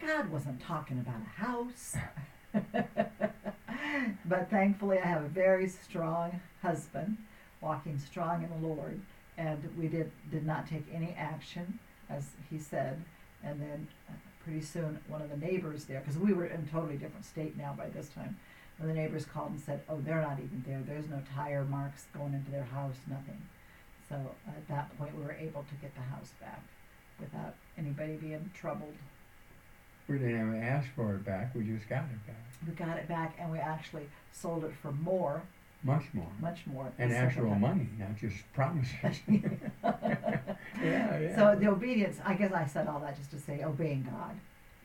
God 0.00 0.30
wasn't 0.30 0.60
talking 0.60 0.98
about 0.98 1.20
a 1.20 1.40
house. 1.44 1.96
but 4.24 4.50
thankfully, 4.50 4.98
I 4.98 5.06
have 5.06 5.24
a 5.24 5.28
very 5.28 5.68
strong 5.68 6.40
husband, 6.62 7.16
walking 7.60 7.98
strong 7.98 8.42
in 8.42 8.48
the 8.60 8.68
Lord, 8.68 9.00
and 9.36 9.58
we 9.76 9.88
did 9.88 10.10
did 10.30 10.46
not 10.46 10.66
take 10.66 10.84
any 10.92 11.14
action, 11.18 11.78
as 12.08 12.30
he 12.48 12.58
said. 12.58 13.02
And 13.42 13.60
then 13.60 13.88
uh, 14.08 14.12
pretty 14.46 14.62
soon 14.62 14.98
one 15.08 15.20
of 15.20 15.28
the 15.28 15.36
neighbors 15.36 15.84
there, 15.84 16.00
because 16.00 16.16
we 16.16 16.32
were 16.32 16.46
in 16.46 16.60
a 16.60 16.72
totally 16.72 16.96
different 16.96 17.24
state 17.24 17.58
now 17.58 17.74
by 17.76 17.88
this 17.88 18.08
time, 18.10 18.38
one 18.78 18.88
of 18.88 18.94
the 18.94 19.02
neighbors 19.02 19.24
called 19.24 19.50
and 19.50 19.60
said, 19.60 19.80
oh, 19.88 20.00
they're 20.06 20.22
not 20.22 20.38
even 20.38 20.62
there. 20.66 20.80
There's 20.86 21.08
no 21.10 21.20
tire 21.34 21.64
marks 21.64 22.04
going 22.16 22.32
into 22.32 22.50
their 22.52 22.64
house, 22.64 22.94
nothing. 23.08 23.42
So 24.08 24.14
at 24.46 24.68
that 24.68 24.96
point, 24.96 25.16
we 25.16 25.24
were 25.24 25.32
able 25.32 25.64
to 25.64 25.74
get 25.82 25.92
the 25.96 26.02
house 26.02 26.30
back 26.40 26.62
without 27.18 27.54
anybody 27.76 28.14
being 28.14 28.48
troubled. 28.54 28.94
We 30.08 30.18
didn't 30.18 30.34
even 30.34 30.62
ask 30.62 30.86
for 30.94 31.14
it 31.14 31.24
back. 31.24 31.52
We 31.56 31.64
just 31.64 31.88
got 31.88 32.04
it 32.04 32.26
back. 32.26 32.36
We 32.64 32.72
got 32.74 32.96
it 32.96 33.08
back, 33.08 33.36
and 33.40 33.50
we 33.50 33.58
actually 33.58 34.06
sold 34.32 34.64
it 34.64 34.72
for 34.80 34.92
more 34.92 35.42
much 35.82 36.04
more. 36.12 36.26
much 36.40 36.66
more. 36.66 36.92
And 36.98 37.12
actual 37.12 37.54
money, 37.54 37.88
not 37.98 38.16
just 38.16 38.36
promises. 38.52 38.92
yeah, 40.86 41.18
yeah. 41.18 41.36
So 41.36 41.58
the 41.58 41.68
obedience, 41.68 42.18
I 42.24 42.34
guess 42.34 42.52
I 42.52 42.66
said 42.66 42.86
all 42.86 43.00
that 43.00 43.16
just 43.16 43.30
to 43.32 43.38
say 43.38 43.62
obeying 43.62 44.06
God 44.10 44.38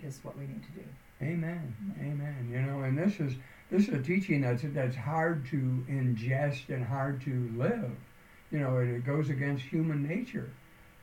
is 0.04 0.20
what 0.24 0.38
we 0.38 0.46
need 0.46 0.64
to 0.64 0.72
do. 0.72 0.86
Amen. 1.22 1.76
Mm-hmm. 1.84 2.12
Amen. 2.12 2.50
You 2.52 2.62
know, 2.62 2.82
and 2.82 2.98
this 2.98 3.20
is 3.20 3.34
this 3.70 3.88
is 3.88 3.94
a 3.94 4.02
teaching 4.02 4.42
that's 4.42 4.64
that's 4.66 4.96
hard 4.96 5.46
to 5.48 5.58
ingest 5.90 6.70
and 6.70 6.84
hard 6.84 7.22
to 7.22 7.52
live. 7.56 7.92
You 8.52 8.60
know, 8.60 8.78
it, 8.78 8.90
it 8.90 9.06
goes 9.06 9.30
against 9.30 9.64
human 9.64 10.08
nature. 10.08 10.50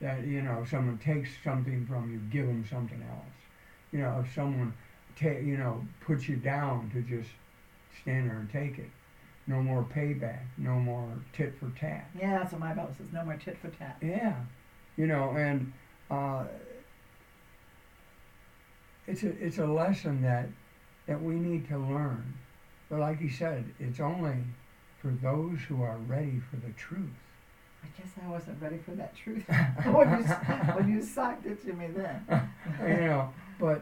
That 0.01 0.25
you 0.25 0.41
know, 0.41 0.61
if 0.63 0.69
someone 0.69 0.97
takes 0.97 1.29
something 1.43 1.85
from 1.85 2.11
you, 2.11 2.19
give 2.31 2.47
them 2.47 2.65
something 2.69 3.01
else. 3.09 3.25
You 3.91 3.99
know, 3.99 4.23
if 4.23 4.33
someone 4.33 4.73
ta- 5.19 5.29
you 5.29 5.57
know 5.57 5.83
puts 6.05 6.27
you 6.27 6.35
down 6.35 6.91
to 6.93 7.01
just 7.01 7.29
stand 8.01 8.29
there 8.29 8.37
and 8.37 8.51
take 8.51 8.77
it. 8.77 8.89
No 9.47 9.63
more 9.63 9.83
payback. 9.83 10.41
No 10.57 10.79
more 10.79 11.09
tit 11.33 11.55
for 11.59 11.71
tat. 11.79 12.07
Yeah, 12.19 12.37
that's 12.37 12.51
what 12.51 12.61
my 12.61 12.73
Bible 12.73 12.93
says. 12.95 13.07
No 13.11 13.25
more 13.25 13.35
tit 13.35 13.57
for 13.59 13.69
tat. 13.69 13.97
Yeah, 14.01 14.35
you 14.99 15.07
know, 15.07 15.33
and 15.37 15.71
uh, 16.11 16.43
it's 19.07 19.23
a 19.23 19.29
it's 19.43 19.57
a 19.57 19.65
lesson 19.65 20.21
that 20.23 20.49
that 21.07 21.23
we 21.23 21.35
need 21.35 21.69
to 21.69 21.77
learn. 21.77 22.33
But 22.89 22.99
like 22.99 23.21
you 23.21 23.29
said, 23.29 23.63
it's 23.79 24.01
only 24.01 24.43
for 25.01 25.07
those 25.23 25.59
who 25.69 25.81
are 25.83 25.97
ready 25.99 26.41
for 26.51 26.57
the 26.57 26.73
truth. 26.73 27.17
I 27.81 27.87
guess 27.97 28.11
I 28.21 28.29
wasn't 28.29 28.61
ready 28.61 28.77
for 28.77 28.91
that 28.91 29.15
truth 29.15 29.43
when 29.85 30.09
you 30.09 30.25
when 30.75 30.89
you 30.89 31.01
socked 31.01 31.45
it 31.45 31.65
to 31.65 31.71
me 31.71 31.87
then. 31.95 32.25
you 32.81 33.07
know, 33.07 33.29
but 33.57 33.81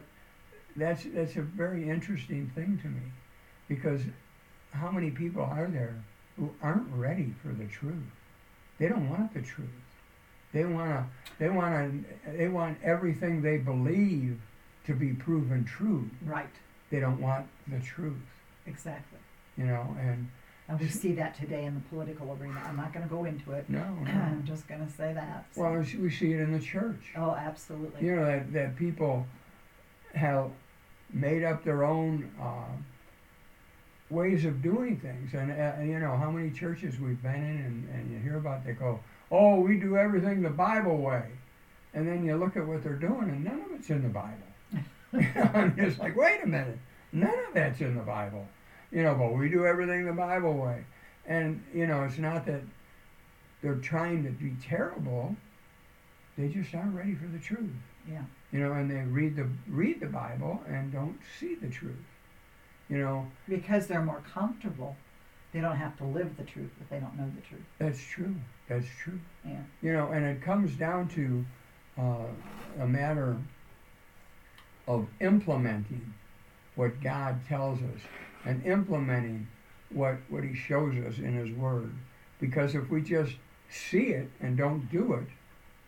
that's 0.75 1.03
that's 1.15 1.35
a 1.35 1.41
very 1.41 1.89
interesting 1.89 2.51
thing 2.53 2.79
to 2.83 2.87
me, 2.87 3.11
because 3.67 4.01
how 4.69 4.91
many 4.91 5.09
people 5.09 5.41
are 5.41 5.65
there 5.65 5.95
who 6.37 6.51
aren't 6.61 6.93
ready 6.93 7.33
for 7.41 7.47
the 7.47 7.65
truth? 7.65 8.05
They 8.77 8.87
don't 8.87 9.09
want 9.09 9.33
the 9.33 9.41
truth. 9.41 9.69
They 10.53 10.65
wanna 10.65 11.07
they 11.39 11.49
wanna 11.49 11.91
they 12.35 12.47
want 12.47 12.77
everything 12.83 13.41
they 13.41 13.57
believe 13.57 14.39
to 14.85 14.93
be 14.93 15.13
proven 15.13 15.65
true. 15.65 16.09
Right, 16.25 16.47
They 16.89 16.99
don't 16.99 17.19
want 17.21 17.47
the 17.67 17.79
truth. 17.79 18.15
exactly. 18.65 19.19
You 19.57 19.65
know, 19.65 19.95
and 19.99 20.29
And 20.69 20.79
we 20.79 20.87
see 20.87 21.13
that 21.13 21.35
today 21.35 21.65
in 21.65 21.73
the 21.75 21.81
political 21.89 22.37
arena. 22.39 22.61
I'm 22.65 22.77
not 22.77 22.93
going 22.93 23.03
to 23.07 23.13
go 23.13 23.25
into 23.25 23.51
it. 23.51 23.69
no, 23.69 23.83
no. 24.03 24.11
I'm 24.11 24.43
just 24.45 24.67
going 24.67 24.85
to 24.85 24.91
say 24.91 25.13
that. 25.13 25.45
so- 25.53 25.61
well, 25.61 25.73
we 25.99 26.09
see- 26.09 26.33
it 26.33 26.39
in 26.41 26.53
the 26.53 26.59
church. 26.59 27.13
oh, 27.17 27.31
absolutely. 27.35 28.05
you 28.05 28.15
know 28.15 28.25
that, 28.25 28.53
that 28.53 28.75
people 28.77 29.25
have 30.13 30.49
made 31.11 31.43
up 31.43 31.63
their 31.65 31.83
own 31.83 32.29
uh, 32.41 32.71
ways 34.09 34.45
of 34.45 34.61
doing 34.61 34.97
things 34.97 35.33
and 35.33 35.51
uh, 35.51 35.81
you 35.83 35.99
know 35.99 36.15
how 36.15 36.31
many 36.31 36.49
churches 36.49 36.97
we've 36.99 37.21
been 37.21 37.35
in 37.35 37.41
and, 37.65 37.89
and 37.93 38.11
you 38.11 38.19
hear 38.19 38.37
about 38.37 38.65
they 38.65 38.71
go 38.73 38.99
oh 39.31 39.59
we 39.59 39.77
do 39.77 39.97
everything 39.97 40.41
the 40.41 40.49
bible 40.49 40.97
way. 40.97 41.23
And 41.93 42.07
then 42.07 42.25
you 42.25 42.35
look 42.37 42.55
at 42.57 42.65
what 42.65 42.83
they're 42.83 42.93
doing 42.93 43.29
and 43.29 43.43
none 43.43 43.61
of 43.61 43.71
it's 43.71 43.89
in 43.89 44.03
the 44.03 44.09
bible. 44.09 44.33
And 45.53 45.79
it's 45.79 45.97
like 45.99 46.15
wait 46.15 46.43
a 46.43 46.47
minute. 46.47 46.77
None 47.11 47.29
of 47.47 47.53
that's 47.53 47.79
in 47.81 47.95
the 47.95 48.03
bible. 48.03 48.47
You 48.91 49.03
know 49.03 49.15
but 49.15 49.33
we 49.33 49.49
do 49.49 49.65
everything 49.65 50.05
the 50.05 50.13
bible 50.13 50.53
way. 50.53 50.83
And 51.25 51.63
you 51.73 51.87
know 51.87 52.03
it's 52.03 52.17
not 52.17 52.45
that 52.45 52.61
they're 53.61 53.75
trying 53.75 54.23
to 54.23 54.29
be 54.31 54.53
terrible. 54.61 55.35
They 56.37 56.49
just 56.49 56.73
aren't 56.75 56.95
ready 56.95 57.15
for 57.15 57.27
the 57.27 57.39
truth. 57.39 57.71
Yeah. 58.09 58.21
you 58.51 58.59
know, 58.61 58.71
and 58.73 58.89
they 58.89 59.01
read 59.01 59.35
the 59.35 59.47
read 59.67 59.99
the 59.99 60.07
Bible 60.07 60.61
and 60.69 60.91
don't 60.91 61.19
see 61.39 61.55
the 61.55 61.67
truth. 61.67 61.95
You 62.89 62.99
know, 62.99 63.27
Because 63.49 63.87
they're 63.87 64.01
more 64.01 64.23
comfortable, 64.33 64.95
they 65.57 65.63
don't 65.63 65.75
have 65.75 65.97
to 65.97 66.03
live 66.03 66.37
the 66.37 66.43
truth 66.43 66.69
if 66.79 66.87
they 66.87 66.99
don't 66.99 67.17
know 67.17 67.27
the 67.35 67.41
truth. 67.41 67.65
that's 67.79 67.99
true. 67.99 68.35
That's 68.69 68.85
true. 69.01 69.19
Yeah. 69.43 69.57
You 69.81 69.93
know, 69.93 70.11
and 70.11 70.23
it 70.23 70.39
comes 70.39 70.75
down 70.75 71.07
to 71.09 71.43
uh, 71.97 72.27
a 72.79 72.85
matter 72.85 73.35
of 74.87 75.07
implementing 75.19 76.13
what 76.75 77.01
God 77.01 77.39
tells 77.47 77.79
us 77.79 78.01
and 78.45 78.63
implementing 78.67 79.47
what 79.89 80.17
what 80.29 80.43
He 80.43 80.53
shows 80.53 80.93
us 81.03 81.17
in 81.17 81.33
His 81.33 81.51
Word. 81.57 81.91
Because 82.39 82.75
if 82.75 82.87
we 82.91 83.01
just 83.01 83.33
see 83.67 84.09
it 84.09 84.29
and 84.39 84.55
don't 84.57 84.91
do 84.91 85.13
it, 85.13 85.27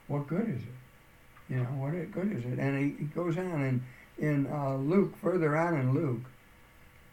what 0.08 0.26
good 0.26 0.50
is 0.50 0.64
it? 0.64 1.54
You 1.54 1.58
know, 1.58 1.70
what 1.78 1.92
good 2.12 2.32
is 2.32 2.44
it? 2.44 2.58
And 2.58 2.76
he, 2.76 3.04
he 3.04 3.06
goes 3.06 3.38
on 3.38 3.62
in 3.62 3.84
in 4.18 4.48
uh, 4.48 4.78
Luke, 4.78 5.16
further 5.22 5.56
on 5.56 5.76
in 5.76 5.94
Luke, 5.94 6.26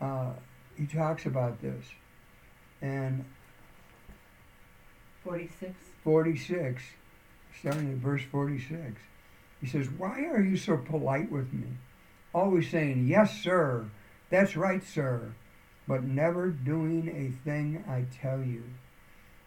uh, 0.00 0.30
he 0.74 0.86
talks 0.86 1.26
about 1.26 1.60
this, 1.60 1.84
and 2.80 3.24
46. 5.24 5.74
46, 6.04 6.82
starting 7.58 7.90
at 7.90 7.96
verse 7.96 8.22
46. 8.30 9.00
He 9.60 9.66
says, 9.66 9.88
Why 9.90 10.24
are 10.26 10.40
you 10.40 10.56
so 10.56 10.76
polite 10.76 11.30
with 11.32 11.52
me? 11.52 11.66
Always 12.32 12.70
saying, 12.70 13.08
Yes, 13.08 13.40
sir, 13.42 13.86
that's 14.30 14.56
right, 14.56 14.84
sir, 14.84 15.32
but 15.88 16.04
never 16.04 16.50
doing 16.50 17.08
a 17.08 17.44
thing 17.44 17.84
I 17.88 18.04
tell 18.22 18.42
you. 18.42 18.64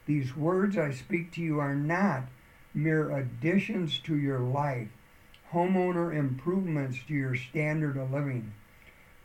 These 0.06 0.36
words 0.36 0.78
I 0.78 0.92
speak 0.92 1.32
to 1.34 1.42
you 1.42 1.60
are 1.60 1.76
not 1.76 2.24
mere 2.74 3.16
additions 3.16 4.00
to 4.00 4.18
your 4.18 4.40
life, 4.40 4.90
homeowner 5.54 6.14
improvements 6.16 7.00
to 7.08 7.14
your 7.14 7.36
standard 7.36 7.96
of 7.96 8.12
living. 8.12 8.54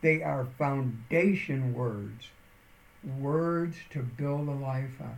They 0.02 0.22
are 0.22 0.46
foundation 0.58 1.72
words, 1.74 2.28
words 3.18 3.76
to 3.90 4.02
build 4.02 4.48
a 4.48 4.52
life 4.52 5.00
on. 5.00 5.16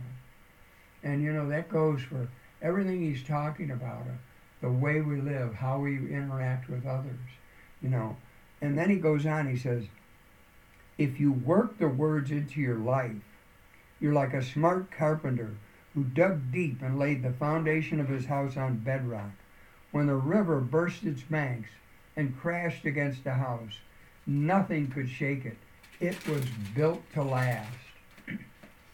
And 1.03 1.23
you 1.23 1.31
know, 1.31 1.47
that 1.49 1.69
goes 1.69 2.01
for 2.01 2.27
everything 2.61 3.01
he's 3.01 3.23
talking 3.23 3.71
about 3.71 4.01
uh, 4.01 4.17
the 4.61 4.69
way 4.69 5.01
we 5.01 5.21
live, 5.21 5.53
how 5.53 5.79
we 5.79 5.97
interact 5.97 6.69
with 6.69 6.85
others, 6.85 7.19
you 7.81 7.89
know. 7.89 8.17
And 8.61 8.77
then 8.77 8.89
he 8.89 8.95
goes 8.95 9.25
on, 9.25 9.47
he 9.47 9.57
says, 9.57 9.85
if 10.97 11.19
you 11.19 11.31
work 11.31 11.77
the 11.77 11.87
words 11.87 12.31
into 12.31 12.59
your 12.59 12.77
life, 12.77 13.11
you're 13.99 14.13
like 14.13 14.33
a 14.33 14.43
smart 14.43 14.91
carpenter 14.91 15.55
who 15.93 16.03
dug 16.03 16.51
deep 16.51 16.81
and 16.81 16.97
laid 16.99 17.23
the 17.23 17.33
foundation 17.33 17.99
of 17.99 18.09
his 18.09 18.25
house 18.25 18.57
on 18.57 18.77
bedrock. 18.77 19.31
When 19.91 20.07
the 20.07 20.15
river 20.15 20.59
burst 20.59 21.03
its 21.03 21.21
banks 21.21 21.69
and 22.15 22.37
crashed 22.39 22.85
against 22.85 23.23
the 23.23 23.33
house, 23.33 23.73
nothing 24.25 24.87
could 24.87 25.09
shake 25.09 25.45
it. 25.45 25.57
It 25.99 26.27
was 26.27 26.45
built 26.75 27.01
to 27.13 27.23
last. 27.23 27.71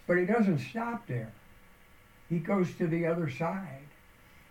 But 0.07 0.17
he 0.17 0.25
doesn't 0.25 0.59
stop 0.59 1.05
there. 1.07 1.33
He 2.29 2.39
goes 2.39 2.73
to 2.75 2.87
the 2.87 3.05
other 3.05 3.29
side. 3.29 3.87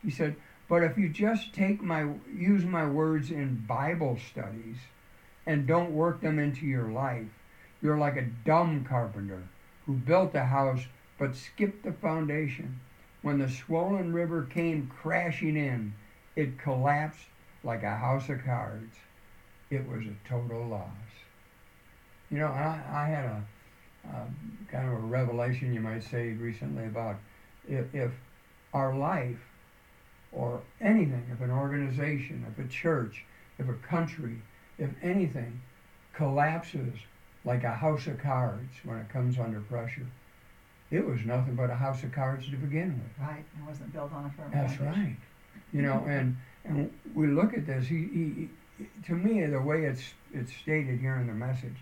He 0.03 0.11
said, 0.11 0.37
But 0.69 0.83
if 0.83 0.99
you 0.99 1.09
just 1.09 1.55
take 1.55 1.83
my 1.83 2.07
use 2.35 2.65
my 2.65 2.87
words 2.87 3.31
in 3.31 3.65
Bible 3.67 4.19
studies 4.31 4.77
and 5.47 5.67
don't 5.67 5.95
work 5.95 6.21
them 6.21 6.39
into 6.39 6.67
your 6.67 6.91
life, 6.91 7.29
you're 7.81 7.99
like 7.99 8.17
a 8.17 8.31
dumb 8.45 8.85
carpenter 8.85 9.45
who 9.87 9.95
built 9.95 10.35
a 10.35 10.45
house 10.45 10.87
but 11.19 11.35
skipped 11.35 11.85
the 11.85 11.93
foundation. 11.93 12.81
When 13.23 13.39
the 13.39 13.49
swollen 13.49 14.13
river 14.13 14.43
came 14.43 14.91
crashing 15.01 15.57
in, 15.57 15.95
it 16.37 16.59
collapsed 16.59 17.27
like 17.65 17.83
a 17.83 17.97
house 17.97 18.29
of 18.29 18.45
cards. 18.45 18.97
It 19.71 19.89
was 19.89 20.05
a 20.05 20.29
total 20.29 20.67
loss. 20.67 21.12
You 22.33 22.39
know, 22.39 22.47
I, 22.47 22.81
I 22.91 23.05
had 23.05 23.25
a, 23.27 23.45
a 24.09 24.27
kind 24.73 24.89
of 24.89 24.95
a 24.95 25.07
revelation, 25.07 25.75
you 25.75 25.81
might 25.81 26.03
say, 26.03 26.31
recently 26.31 26.87
about 26.87 27.17
if, 27.69 27.95
if 27.95 28.11
our 28.73 28.97
life 28.97 29.39
or 30.33 30.63
anything, 30.81 31.27
if 31.31 31.43
an 31.43 31.51
organization, 31.51 32.47
if 32.51 32.65
a 32.65 32.67
church, 32.69 33.27
if 33.59 33.69
a 33.69 33.75
country, 33.75 34.41
if 34.79 34.89
anything 35.03 35.61
collapses 36.15 36.95
like 37.45 37.65
a 37.65 37.73
house 37.73 38.07
of 38.07 38.19
cards 38.19 38.73
when 38.85 38.97
it 38.97 39.11
comes 39.11 39.39
under 39.39 39.61
pressure, 39.61 40.07
it 40.91 41.07
was 41.07 41.21
nothing 41.27 41.55
but 41.55 41.69
a 41.69 41.75
house 41.75 42.03
of 42.03 42.13
cards 42.13 42.47
to 42.47 42.57
begin 42.57 42.93
with. 42.93 43.29
Right. 43.29 43.45
It 43.59 43.69
wasn't 43.69 43.93
built 43.93 44.13
on 44.13 44.25
a 44.25 44.31
firm 44.31 44.51
That's 44.53 44.75
foundation. 44.75 45.03
right. 45.03 45.17
You 45.73 45.83
know, 45.83 46.05
and 46.09 46.37
and 46.65 46.91
we 47.15 47.27
look 47.27 47.53
at 47.55 47.67
this. 47.67 47.87
He, 47.87 47.97
he, 47.97 48.49
he, 48.79 48.89
to 49.07 49.13
me, 49.15 49.45
the 49.47 49.61
way 49.61 49.85
it's 49.85 50.03
it's 50.33 50.53
stated 50.55 51.01
here 51.01 51.17
in 51.17 51.27
the 51.27 51.35
message, 51.35 51.77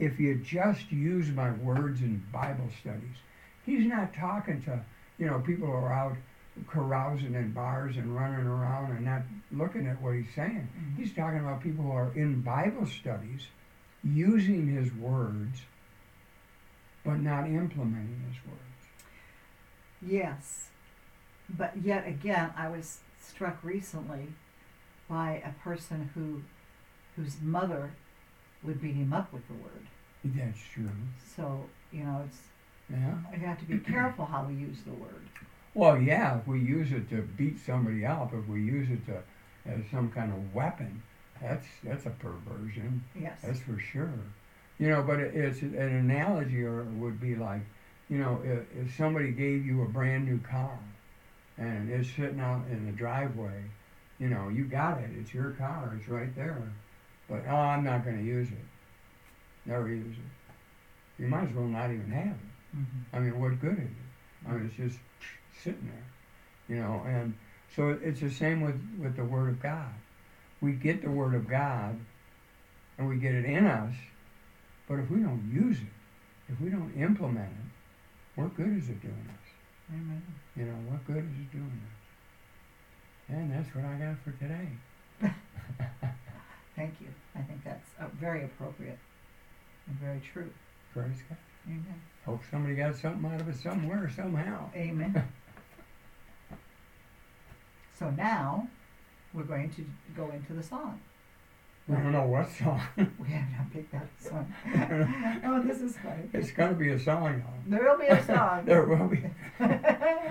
if 0.00 0.18
you 0.18 0.36
just 0.36 0.90
use 0.90 1.28
my 1.30 1.52
words 1.52 2.00
in 2.00 2.22
Bible 2.32 2.68
studies, 2.80 3.16
he's 3.64 3.86
not 3.86 4.14
talking 4.14 4.62
to 4.62 4.80
you 5.18 5.26
know 5.26 5.38
people 5.40 5.66
who 5.66 5.72
are 5.72 5.92
out 5.92 6.16
carousing 6.68 7.34
in 7.34 7.52
bars 7.52 7.96
and 7.96 8.14
running 8.14 8.46
around 8.46 8.90
and 8.92 9.04
not 9.04 9.22
looking 9.52 9.86
at 9.86 10.00
what 10.02 10.14
he's 10.14 10.34
saying. 10.34 10.68
Mhm. 10.76 10.96
He's 10.96 11.14
talking 11.14 11.38
about 11.38 11.62
people 11.62 11.84
who 11.84 11.92
are 11.92 12.12
in 12.14 12.40
Bible 12.40 12.86
studies, 12.86 13.46
using 14.02 14.66
his 14.66 14.92
words, 14.94 15.62
but 17.04 17.20
not 17.20 17.46
implementing 17.48 18.20
his 18.28 18.44
words. 18.46 18.60
Yes. 20.02 20.70
But 21.48 21.76
yet 21.78 22.06
again, 22.06 22.52
I 22.56 22.68
was 22.68 23.00
struck 23.20 23.62
recently 23.62 24.28
by 25.08 25.42
a 25.44 25.52
person 25.52 26.10
who 26.14 26.42
whose 27.16 27.40
mother 27.40 27.92
would 28.62 28.80
beat 28.80 28.94
him 28.94 29.12
up 29.12 29.32
with 29.32 29.46
the 29.48 29.54
word. 29.54 29.86
That's 30.24 30.58
true. 30.74 30.90
So, 31.36 31.64
you 31.92 32.04
know, 32.04 32.22
it's 32.26 32.38
Yeah. 32.90 33.14
We 33.32 33.38
have 33.44 33.58
to 33.60 33.64
be 33.64 33.78
careful 33.78 34.26
how 34.26 34.44
we 34.44 34.54
use 34.54 34.78
the 34.84 34.92
word. 34.92 35.28
Well, 35.74 36.00
yeah, 36.00 36.38
if 36.38 36.46
we 36.46 36.58
use 36.60 36.90
it 36.92 37.08
to 37.10 37.22
beat 37.22 37.58
somebody 37.64 38.04
up, 38.04 38.32
if 38.34 38.46
we 38.48 38.60
use 38.62 38.88
it 38.90 39.06
to 39.06 39.22
as 39.70 39.80
some 39.90 40.10
kind 40.10 40.32
of 40.32 40.54
weapon, 40.54 41.02
that's 41.40 41.66
that's 41.84 42.06
a 42.06 42.10
perversion. 42.10 43.04
Yes. 43.18 43.38
That's 43.42 43.60
for 43.60 43.78
sure. 43.78 44.12
You 44.78 44.88
know, 44.88 45.02
but 45.02 45.20
it's 45.20 45.60
an 45.62 45.76
analogy, 45.76 46.64
or 46.64 46.80
it 46.80 46.86
would 46.86 47.20
be 47.20 47.36
like, 47.36 47.60
you 48.08 48.18
know, 48.18 48.40
if, 48.42 48.60
if 48.76 48.96
somebody 48.96 49.30
gave 49.30 49.64
you 49.64 49.82
a 49.82 49.86
brand 49.86 50.26
new 50.26 50.38
car, 50.38 50.78
and 51.58 51.90
it's 51.90 52.10
sitting 52.10 52.40
out 52.40 52.64
in 52.70 52.86
the 52.86 52.92
driveway, 52.92 53.62
you 54.18 54.28
know, 54.28 54.48
you 54.48 54.64
got 54.64 54.98
it. 54.98 55.10
It's 55.18 55.32
your 55.34 55.50
car. 55.52 55.94
It's 55.98 56.08
right 56.08 56.34
there. 56.34 56.62
But 57.30 57.44
oh, 57.48 57.54
I'm 57.54 57.84
not 57.84 58.04
going 58.04 58.18
to 58.18 58.24
use 58.24 58.48
it. 58.48 58.66
Never 59.64 59.88
use 59.88 60.16
it. 60.16 61.22
You 61.22 61.28
might 61.28 61.48
as 61.48 61.54
well 61.54 61.66
not 61.66 61.90
even 61.90 62.10
have 62.10 62.26
it. 62.26 62.76
Mhm. 62.76 62.84
I 63.12 63.18
mean, 63.20 63.38
what 63.40 63.60
good 63.60 63.78
is 63.78 63.84
it? 63.84 64.48
I 64.48 64.52
mean, 64.52 64.66
it's 64.66 64.76
just 64.76 64.98
sitting 65.62 65.88
there, 65.88 66.76
you 66.76 66.82
know. 66.82 67.04
And 67.06 67.34
so 67.74 67.90
it's 68.02 68.20
the 68.20 68.30
same 68.30 68.60
with 68.62 68.80
with 68.98 69.16
the 69.16 69.24
Word 69.24 69.50
of 69.50 69.62
God. 69.62 69.92
We 70.60 70.72
get 70.72 71.02
the 71.02 71.10
Word 71.10 71.34
of 71.34 71.46
God, 71.48 71.98
and 72.98 73.08
we 73.08 73.16
get 73.16 73.34
it 73.34 73.44
in 73.44 73.66
us, 73.66 73.94
but 74.88 74.98
if 74.98 75.10
we 75.10 75.20
don't 75.20 75.50
use 75.52 75.78
it, 75.78 76.52
if 76.52 76.60
we 76.60 76.70
don't 76.70 76.92
implement 76.96 77.48
it, 77.50 78.40
what 78.40 78.56
good 78.56 78.76
is 78.76 78.88
it 78.88 79.00
doing 79.00 79.28
us? 79.28 79.48
Amen. 79.92 80.22
You 80.56 80.64
know, 80.66 80.76
what 80.90 81.06
good 81.06 81.24
is 81.24 81.38
it 81.40 81.52
doing 81.52 81.80
us? 81.86 83.34
And 83.34 83.52
that's 83.52 83.74
what 83.74 83.84
I 83.84 83.94
got 83.98 84.16
for 84.24 84.32
today. 84.32 84.68
Thank 86.80 86.94
you. 87.02 87.08
I 87.36 87.42
think 87.42 87.62
that's 87.62 87.90
uh, 88.00 88.06
very 88.18 88.42
appropriate 88.42 88.98
and 89.86 89.96
very 89.98 90.18
true. 90.32 90.48
Praise 90.94 91.18
God. 91.28 91.36
Amen. 91.66 92.00
Hope 92.24 92.40
somebody 92.50 92.74
got 92.74 92.96
something 92.96 93.30
out 93.30 93.38
of 93.38 93.48
it 93.50 93.56
somewhere, 93.56 94.10
somehow. 94.16 94.70
Amen. 94.74 95.22
so 97.98 98.08
now 98.08 98.66
we're 99.34 99.42
going 99.42 99.68
to 99.72 99.84
go 100.16 100.30
into 100.30 100.54
the 100.54 100.62
song. 100.62 100.98
I 101.90 101.94
don't 101.94 102.12
know 102.12 102.26
what 102.26 102.48
song. 102.52 102.80
We 103.18 103.28
have 103.30 103.50
not 103.50 103.72
picked 103.72 103.92
that 103.92 104.06
song. 104.18 104.52
oh, 105.44 105.62
this 105.62 105.80
is 105.80 105.96
funny. 105.96 106.28
it's 106.32 106.52
going 106.52 106.70
to 106.70 106.76
be 106.76 106.90
a 106.90 106.98
song, 106.98 107.42
though. 107.66 107.76
There 107.76 107.84
will 107.84 107.98
be 107.98 108.06
a 108.06 108.24
song. 108.24 108.64
There 108.66 108.84
will 108.84 109.08
be. 109.08 109.22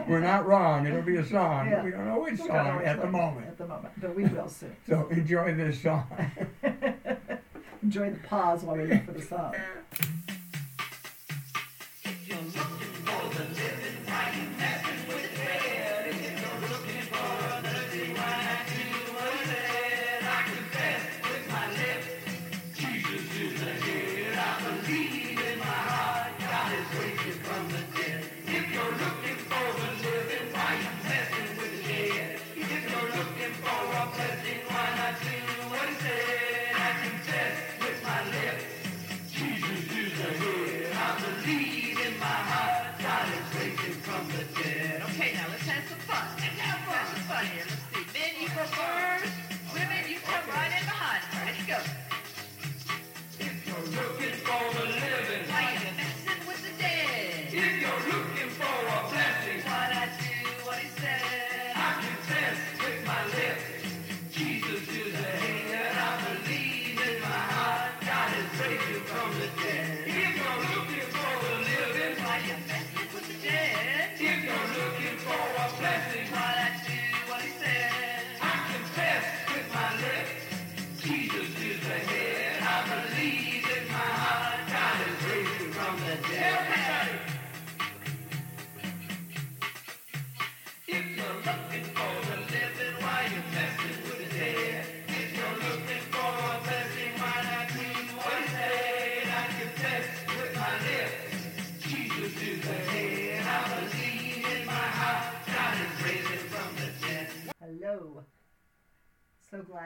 We're 0.07 0.21
not 0.21 0.47
wrong. 0.47 0.87
It'll 0.87 1.01
be 1.01 1.17
a 1.17 1.25
song. 1.25 1.69
Yeah. 1.69 1.83
We 1.83 1.91
don't 1.91 2.05
know 2.05 2.21
which 2.21 2.37
song 2.37 2.47
know 2.47 2.77
which 2.77 2.87
at 2.87 3.01
the 3.01 3.07
moment. 3.07 3.47
At 3.47 3.57
the 3.57 3.67
moment, 3.67 3.93
but 3.99 4.15
we 4.15 4.23
will 4.25 4.47
soon. 4.47 4.75
So 4.87 5.07
enjoy 5.09 5.53
this 5.55 5.81
song. 5.81 6.07
Enjoy 7.83 8.11
the 8.11 8.19
pause 8.19 8.63
while 8.63 8.77
we 8.77 8.85
look 8.85 9.05
for 9.05 9.11
the 9.13 9.21
song. 9.21 9.55
Let's 46.10 46.43
have 46.60 47.88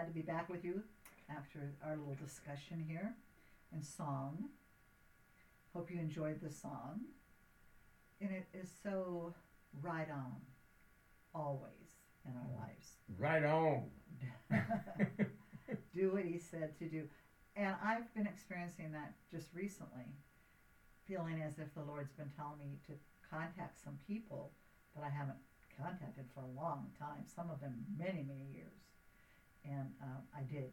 glad 0.04 0.10
to 0.10 0.20
be 0.20 0.22
back 0.22 0.50
with 0.50 0.66
you 0.66 0.84
after 1.30 1.72
our 1.86 1.96
little 1.96 2.18
discussion 2.22 2.84
here 2.86 3.14
and 3.72 3.86
song. 3.86 4.50
Hope 5.74 5.90
you 5.90 5.98
enjoyed 5.98 6.42
the 6.42 6.52
song. 6.52 7.00
And 8.20 8.30
it 8.30 8.46
is 8.54 8.70
so 8.84 9.34
right 9.82 10.10
on, 10.12 10.36
always 11.34 12.04
in 12.26 12.34
our 12.36 12.68
lives. 12.68 12.98
Right 13.18 13.46
on. 13.46 13.84
do 15.96 16.12
what 16.12 16.26
he 16.26 16.38
said 16.38 16.78
to 16.80 16.86
do. 16.86 17.04
And 17.56 17.74
I've 17.82 18.14
been 18.14 18.28
experiencing 18.28 18.92
that 18.92 19.14
just 19.32 19.48
recently, 19.54 20.12
feeling 21.08 21.42
as 21.42 21.60
if 21.60 21.74
the 21.76 21.84
Lord's 21.84 22.12
been 22.12 22.32
telling 22.36 22.60
me 22.60 22.78
to 22.88 22.94
contact 23.30 23.82
some 23.82 23.98
people 24.06 24.52
that 24.98 25.06
I 25.06 25.10
haven't 25.10 25.40
contacted 25.82 26.26
for 26.34 26.42
a 26.42 26.62
long 26.62 26.88
time, 27.00 27.24
some 27.34 27.50
of 27.50 27.62
them 27.62 27.86
many, 27.98 28.26
many 28.28 28.52
years. 28.54 28.84
And 29.66 29.88
um, 30.02 30.24
I 30.36 30.44
did. 30.44 30.72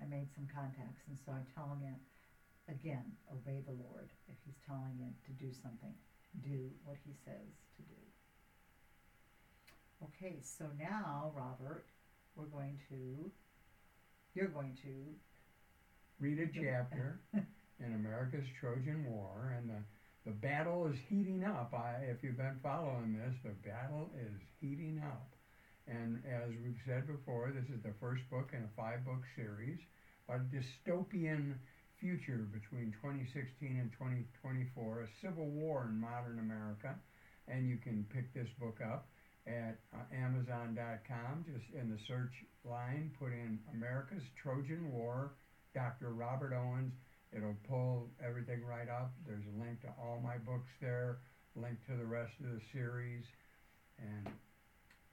I 0.00 0.06
made 0.06 0.28
some 0.34 0.46
contacts. 0.52 1.02
And 1.08 1.16
so 1.24 1.32
I'm 1.32 1.46
telling 1.56 1.80
you, 1.80 1.96
again, 2.68 3.04
obey 3.32 3.64
the 3.64 3.72
Lord. 3.72 4.10
If 4.28 4.36
he's 4.44 4.58
telling 4.66 4.92
you 4.98 5.08
to 5.08 5.32
do 5.40 5.52
something, 5.52 5.94
do 6.44 6.68
what 6.84 6.96
he 7.04 7.12
says 7.24 7.48
to 7.76 7.82
do. 7.82 8.02
Okay, 10.04 10.36
so 10.44 10.66
now, 10.78 11.32
Robert, 11.34 11.86
we're 12.36 12.52
going 12.52 12.78
to, 12.90 13.30
you're 14.34 14.52
going 14.52 14.76
to 14.84 15.16
Read 16.18 16.38
a 16.38 16.46
chapter 16.46 17.20
in 17.34 17.92
America's 17.94 18.46
Trojan 18.58 19.04
War, 19.04 19.54
and 19.58 19.68
the, 19.68 19.82
the 20.24 20.30
battle 20.30 20.86
is 20.86 20.96
heating 21.10 21.44
up. 21.44 21.74
I, 21.74 22.04
if 22.04 22.22
you've 22.22 22.38
been 22.38 22.58
following 22.62 23.12
this, 23.12 23.34
the 23.44 23.50
battle 23.68 24.08
is 24.18 24.32
heating 24.58 25.02
up. 25.04 25.35
And 25.86 26.22
as 26.26 26.50
we've 26.64 26.80
said 26.86 27.06
before, 27.06 27.52
this 27.54 27.68
is 27.70 27.82
the 27.82 27.94
first 28.00 28.28
book 28.30 28.50
in 28.52 28.64
a 28.64 28.72
five 28.76 29.04
book 29.04 29.22
series 29.36 29.78
about 30.28 30.40
a 30.40 30.50
dystopian 30.50 31.54
future 32.00 32.48
between 32.52 32.92
2016 33.02 33.78
and 33.78 33.92
2024, 33.92 35.02
a 35.02 35.08
civil 35.22 35.46
war 35.46 35.86
in 35.88 36.00
modern 36.00 36.38
America. 36.40 36.94
And 37.48 37.68
you 37.68 37.76
can 37.76 38.04
pick 38.12 38.34
this 38.34 38.48
book 38.58 38.80
up 38.82 39.06
at 39.46 39.78
uh, 39.94 40.02
Amazon.com. 40.14 41.44
Just 41.46 41.72
in 41.74 41.88
the 41.88 41.98
search 42.06 42.34
line, 42.64 43.12
put 43.18 43.32
in 43.32 43.58
America's 43.72 44.24
Trojan 44.42 44.90
War, 44.90 45.34
Dr. 45.74 46.10
Robert 46.12 46.52
Owens. 46.52 46.92
It'll 47.32 47.56
pull 47.68 48.08
everything 48.24 48.64
right 48.64 48.88
up. 48.88 49.12
There's 49.26 49.44
a 49.46 49.62
link 49.62 49.80
to 49.82 49.88
all 50.00 50.20
my 50.22 50.38
books 50.38 50.70
there, 50.80 51.18
link 51.54 51.78
to 51.86 51.96
the 51.96 52.04
rest 52.04 52.32
of 52.40 52.46
the 52.46 52.60
series, 52.72 53.24
and 53.98 54.32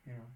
you 0.06 0.14
know, 0.14 0.28